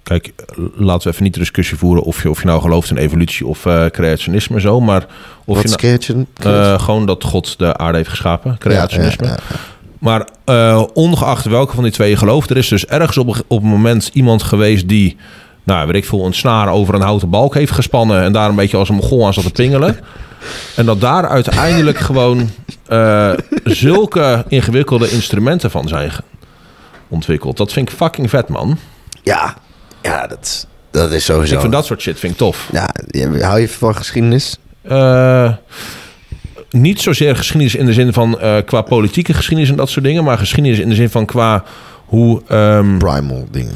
[0.03, 0.33] kijk,
[0.77, 3.47] laten we even niet de discussie voeren of je, of je nou gelooft in evolutie
[3.47, 5.07] of eh, creationisme en zo, maar
[5.45, 9.27] of wat je nou, eh, gewoon dat God de aarde heeft geschapen, creationisme.
[9.27, 9.57] Ja, ja.
[10.01, 13.43] Maar eh, ongeacht welke van die twee je gelooft, er is dus ergens op, een-
[13.47, 15.17] op een moment iemand geweest die,
[15.65, 18.55] nou weet ik veel, een snaar over een houten balk heeft gespannen en daar een
[18.55, 19.99] beetje als een mogol aan zat te pingelen.
[20.77, 22.51] En dat daar uiteindelijk gewoon
[22.87, 23.33] eh,
[23.65, 26.11] zulke ingewikkelde instrumenten van zijn
[27.09, 27.57] ontwikkeld.
[27.57, 28.79] Dat vind ik fucking vet, man.
[29.23, 29.55] Ja,
[30.03, 31.55] ja dat, dat is sowieso.
[31.55, 32.69] Ik vind dat soort shit vind ik tof.
[32.73, 32.91] Ja,
[33.41, 34.59] hou je van geschiedenis?
[34.83, 35.53] Eh,
[36.71, 40.25] niet zozeer geschiedenis in de zin van eh, qua politieke geschiedenis en dat soort dingen,
[40.25, 41.65] maar geschiedenis in de zin van qua
[42.07, 42.43] hoe.
[42.49, 43.75] ehm, Primal dingen.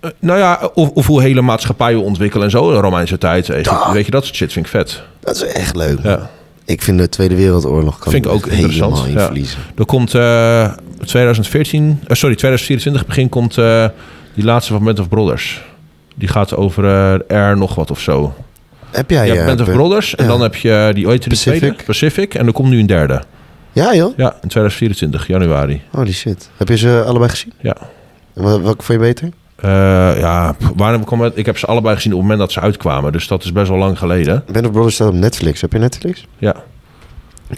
[0.00, 3.48] Eh, nou ja, of, of hoe hele maatschappijen ontwikkelen en zo in de Romeinse tijd.
[3.48, 3.92] Egypte.
[3.92, 5.02] Weet je, dat soort shit vind ik vet.
[5.20, 5.98] Dat is echt leuk.
[6.02, 6.30] Ja.
[6.64, 9.24] Ik vind de Tweede Wereldoorlog kan Vind ik ook interessant, in ja.
[9.24, 9.58] verliezen.
[9.76, 10.72] Er komt eh
[11.04, 13.54] 2014, eh, sorry, 2024 begin komt
[14.34, 15.62] die laatste van Band of Brothers.
[16.14, 16.84] Die gaat over
[17.28, 18.34] Air nog wat of zo.
[18.92, 20.30] Heb jij Je hebt eh, Band of Brothers en ja.
[20.30, 21.58] dan heb je die ooit de Pacific.
[21.58, 22.34] tweede, Pacific.
[22.34, 23.22] En er komt nu een derde.
[23.72, 24.16] Ja joh?
[24.16, 25.82] Ja, in 2024, januari.
[25.90, 26.50] Holy shit.
[26.56, 27.52] Heb je ze allebei gezien?
[27.60, 27.76] Ja.
[28.32, 29.28] Welke vond je beter?
[29.56, 29.70] Eh,
[30.20, 31.36] ja, waarom kwam het?
[31.36, 33.12] Ik heb ze allebei gezien op het moment dat ze uitkwamen.
[33.12, 34.44] Dus dat is best wel lang geleden.
[34.52, 35.60] Band of Brothers staat op Netflix.
[35.60, 36.26] Heb je Netflix?
[36.38, 36.54] Ja,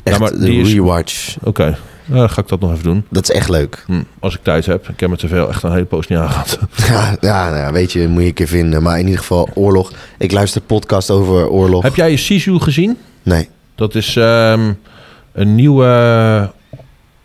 [0.03, 1.37] Echt, maar de die is- rewatch.
[1.43, 1.76] oké.
[2.05, 3.05] Nou, dan ga ik dat nog even doen.
[3.11, 3.85] Dat is echt leuk.
[3.87, 4.89] Hm, als ik tijd heb.
[4.89, 6.59] Ik heb me te veel echt een hele poos niet aangehad.
[6.89, 8.83] Ja, ja, nou ja, weet je, moet je een keer vinden.
[8.83, 9.93] Maar in ieder geval, oorlog.
[10.19, 11.83] Ik luister podcast over oorlog.
[11.83, 12.99] heb jij Sisu gezien?
[13.23, 13.49] Nee.
[13.75, 14.73] Dat is ehm,
[15.33, 16.51] een nieuwe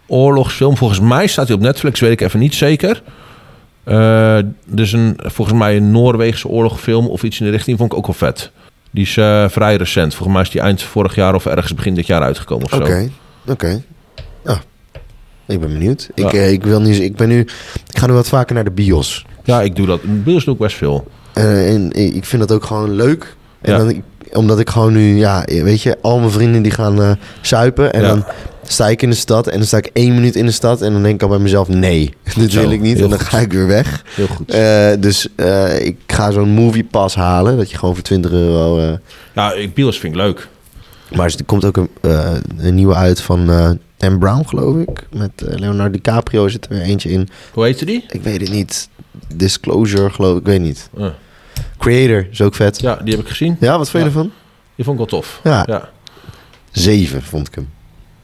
[0.07, 0.77] oorlogsfilm.
[0.77, 3.03] Volgens mij staat hij op Netflix, weet ik even niet zeker.
[3.83, 7.77] Eh dus een, volgens mij een Noorweegse oorlogsfilm of iets in de richting.
[7.77, 8.51] Vond ik ook wel vet.
[8.91, 10.13] Die is eh, vrij recent.
[10.13, 12.77] Volgens mij is die eind vorig jaar of ergens begin dit jaar uitgekomen of zo.
[12.77, 13.09] Oké,
[13.47, 13.83] oké.
[15.49, 16.09] Ik ben benieuwd.
[16.13, 16.39] Ik, Ja.
[16.39, 17.39] eh, ik, wil nu, ik ben nu...
[17.89, 19.25] Ik ga nu wat vaker naar de bios.
[19.43, 19.99] Ja, ik doe dat.
[20.23, 21.07] Bios doe ik best veel.
[21.33, 23.35] Eh, en ik vind dat ook gewoon leuk.
[23.61, 23.77] En Ja.
[23.77, 24.01] dan,
[24.33, 27.93] omdat ik gewoon nu, ja, weet je, al mijn vrienden die gaan eh zuipen.
[27.93, 28.07] En Ja.
[28.07, 28.23] dan
[28.63, 30.81] sta ik in de stad en dan sta ik één minuut in de stad.
[30.81, 32.99] En dan denk ik al bij mezelf, nee, dit wil ik niet.
[33.01, 33.27] En dan goed.
[33.27, 34.03] ga ik weer weg.
[34.15, 34.51] Heel goed.
[34.51, 37.57] Eh, dus eh, ik ga zo'n movie pass halen.
[37.57, 38.79] Dat je gewoon voor 20 euro...
[38.79, 38.93] eh,
[39.35, 40.47] ja, bios vind ik leuk.
[41.15, 43.69] Maar er komt ook een, eh, een nieuwe uit van eh
[43.99, 45.07] Dan Brown, geloof ik.
[45.11, 47.29] Met eh, Leonardo DiCaprio zit er weer eentje in.
[47.53, 48.05] Hoe heette die?
[48.09, 48.89] Ik weet het niet.
[49.35, 50.39] Disclosure, geloof ik.
[50.39, 50.89] Ik weet niet.
[50.97, 51.07] Uh,
[51.77, 52.79] Creator is ook vet.
[52.81, 53.57] ja, die heb ik gezien.
[53.59, 54.15] Ja, wat vind je Ja.
[54.15, 54.31] ervan?
[54.75, 55.39] Die vond ik wel tof.
[55.43, 55.63] Ja.
[55.67, 55.89] Ja,
[56.71, 57.69] Zeven vond ik hem.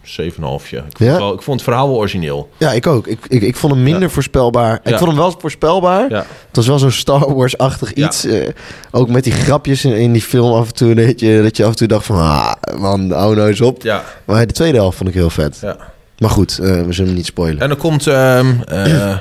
[0.05, 0.69] 7,5.
[0.69, 0.77] Ja.
[0.77, 1.17] Ik, vond Ja?
[1.17, 2.49] wel- ik vond het verhaal wel origineel.
[2.57, 3.07] Ja, ik ook.
[3.07, 4.09] Ik, ik, ik vond hem minder Ja.
[4.09, 4.79] voorspelbaar.
[4.83, 6.09] Ik vond hem wel voorspelbaar.
[6.09, 6.17] Ja.
[6.47, 8.25] Het was wel zo'n Star Wars-achtig iets.
[8.25, 8.49] eh,
[8.91, 10.93] ook met die grapjes in, in die film af en toe.
[10.95, 12.17] Dat je, dat je af en toe dacht van...
[12.17, 13.81] Ah, man, hou nou eens op.
[13.81, 15.57] ja, Maar de tweede helft vond ik heel vet.
[15.61, 15.77] ja.
[16.17, 17.61] Maar goed, eh, we zullen hem niet spoilen.
[17.61, 18.07] En er komt...
[18.07, 19.17] ehm eh,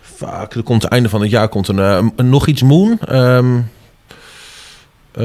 [0.00, 2.98] vaak, er komt het einde van het jaar komt een, een- nog iets Moon.
[3.08, 3.38] eh,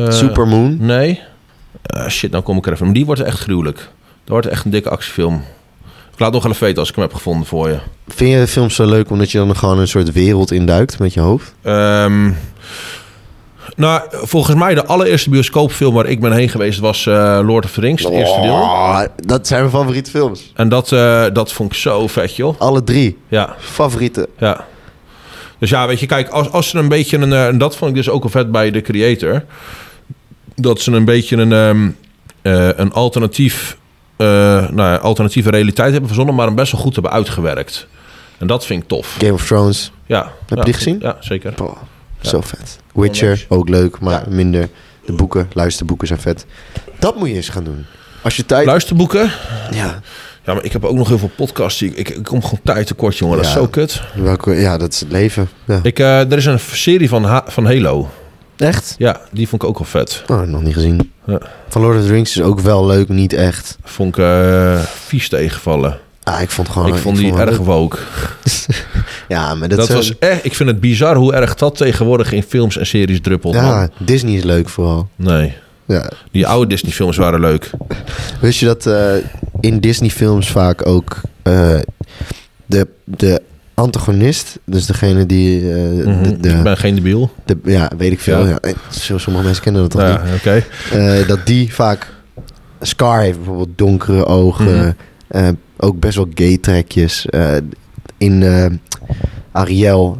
[0.10, 0.78] Supermoon.
[0.80, 1.22] Nee.
[1.82, 2.86] Eh, shit, nou kom ik er even.
[2.86, 3.90] Maar die wordt echt gruwelijk.
[4.30, 5.44] Dat wordt echt een dikke actiefilm.
[6.14, 7.78] Ik laat nog wel even weten als ik hem heb gevonden voor je.
[8.08, 11.14] Vind je de film zo leuk omdat je dan gewoon een soort wereld induikt met
[11.14, 11.54] je hoofd?
[11.62, 12.32] Ehm,
[13.76, 17.72] nou, volgens mij de allereerste bioscoopfilm waar ik ben heen geweest was eh, Lord of
[17.72, 18.52] the Rings, het eerste deel.
[18.54, 20.52] Oh, dat zijn mijn favoriete films.
[20.56, 22.60] En dat, eh, dat vond ik zo vet, joh.
[22.60, 23.18] Alle drie.
[23.28, 24.30] Ja, Favoriete.
[24.38, 24.66] ja.
[25.58, 27.34] Dus ja, weet je, kijk, als, als ze een beetje een...
[27.34, 29.44] eh, en dat vond ik dus ook al vet bij de creator.
[30.56, 31.90] Dat ze een beetje een, ehm,
[32.42, 33.78] eh, een alternatief...
[34.20, 34.28] eh,
[34.70, 36.36] nou ja, alternatieve realiteit hebben verzonnen...
[36.36, 37.88] maar hem best wel goed hebben uitgewerkt.
[38.38, 39.16] En dat vind ik tof.
[39.20, 39.92] Game of Thrones.
[40.06, 40.32] Ja.
[40.48, 40.98] je ja, die gezien?
[41.02, 41.54] Ja, zeker.
[42.22, 42.80] Zo vet.
[42.94, 44.70] Witcher, ook leuk, maar minder.
[45.06, 46.46] De boeken, luisterboeken zijn vet.
[47.00, 47.86] Dat moet je eens gaan doen.
[48.22, 48.66] Als je tijd...
[48.66, 49.32] Luisterboeken.
[49.72, 50.00] Ja,
[50.46, 51.82] Ja, maar ik heb ook nog heel veel podcasts.
[51.82, 53.38] Ik, ik, ik kom gewoon tijd tekort, jongen.
[53.38, 54.02] Dat is zo kut.
[54.16, 55.50] welke, ja, dat is het leven.
[55.66, 55.80] Ja.
[55.84, 58.10] Ik, eh, er is een serie van, Ha- van Halo.
[58.58, 58.96] Echt?
[58.98, 60.24] Ja, die vond ik ook wel vet.
[60.28, 61.12] Oh, nog niet gezien.
[61.30, 61.40] Ja.
[61.68, 63.78] Van Lord of the Rings is ook wel leuk, niet echt.
[63.84, 66.00] Vond ik eh, vies tegenvallen.
[66.24, 66.88] Ah, ik vond gewoon...
[66.88, 67.98] ik vond die erg woke.
[69.28, 70.46] Ja, maar dat, Dat was echt...
[70.46, 73.54] Ik vind het bizar hoe erg dat tegenwoordig in films en series druppelt.
[73.54, 73.90] Ja, man.
[73.98, 75.10] Disney is leuk vooral.
[75.16, 75.54] Nee.
[75.86, 76.10] Ja.
[76.32, 77.70] Die oude Disney films waren leuk.
[78.42, 79.14] Wist je dat eh,
[79.60, 81.80] in Disney films vaak ook eh,
[82.66, 83.42] de, de
[83.80, 85.74] antagonist, dus degene die...
[85.74, 86.24] eh, Mhm.
[86.24, 87.32] de, de, Ik ben geen debiel.
[87.46, 88.40] de- ja, weet ik veel.
[88.46, 88.50] Ja.
[88.50, 88.60] Ja.
[88.60, 90.34] Eh, Sommige mensen kennen dat toch Ja, niet.
[90.36, 90.64] oké.
[90.92, 92.14] Eh, dat die vaak...
[92.82, 94.96] Scar heeft bijvoorbeeld donkere ogen.
[95.30, 95.54] Mhm.
[95.78, 97.26] ook best wel gay trekjes.
[98.18, 98.44] in
[99.52, 100.18] Ariel,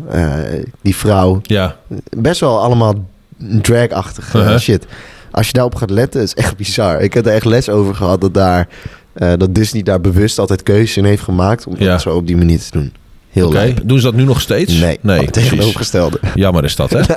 [0.82, 1.40] die vrouw.
[1.44, 1.76] Ja.
[2.18, 3.06] Best wel allemaal
[3.38, 4.58] drag-achtige Uh-huh.
[4.60, 4.86] shit.
[5.32, 7.02] Als je daarop gaat letten, is echt bizar.
[7.02, 8.68] Ik heb er echt les over gehad dat, daar,
[9.14, 11.86] dat Disney daar bewust altijd keuzes in heeft gemaakt om Ja.
[11.92, 12.94] dat zo op die manier te doen.
[13.30, 13.88] Heel leuk.
[13.88, 14.74] Doen ze dat nu nog steeds?
[14.74, 16.20] Nee, Nee, het tegenovergestelde.
[16.36, 17.00] Jammer is dat, hè?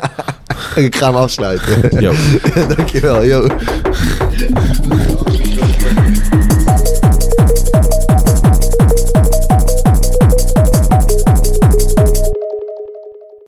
[0.83, 2.01] Ik ga hem afsluiten.
[2.01, 2.13] Yo.
[2.77, 3.47] Dankjewel, yo.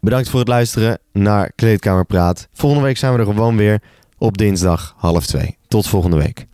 [0.00, 2.48] Bedankt voor het luisteren naar Kleedkamer Praat.
[2.52, 3.82] Volgende week zijn we er gewoon weer
[4.18, 5.56] op dinsdag half twee.
[5.68, 6.46] Tot volgende week.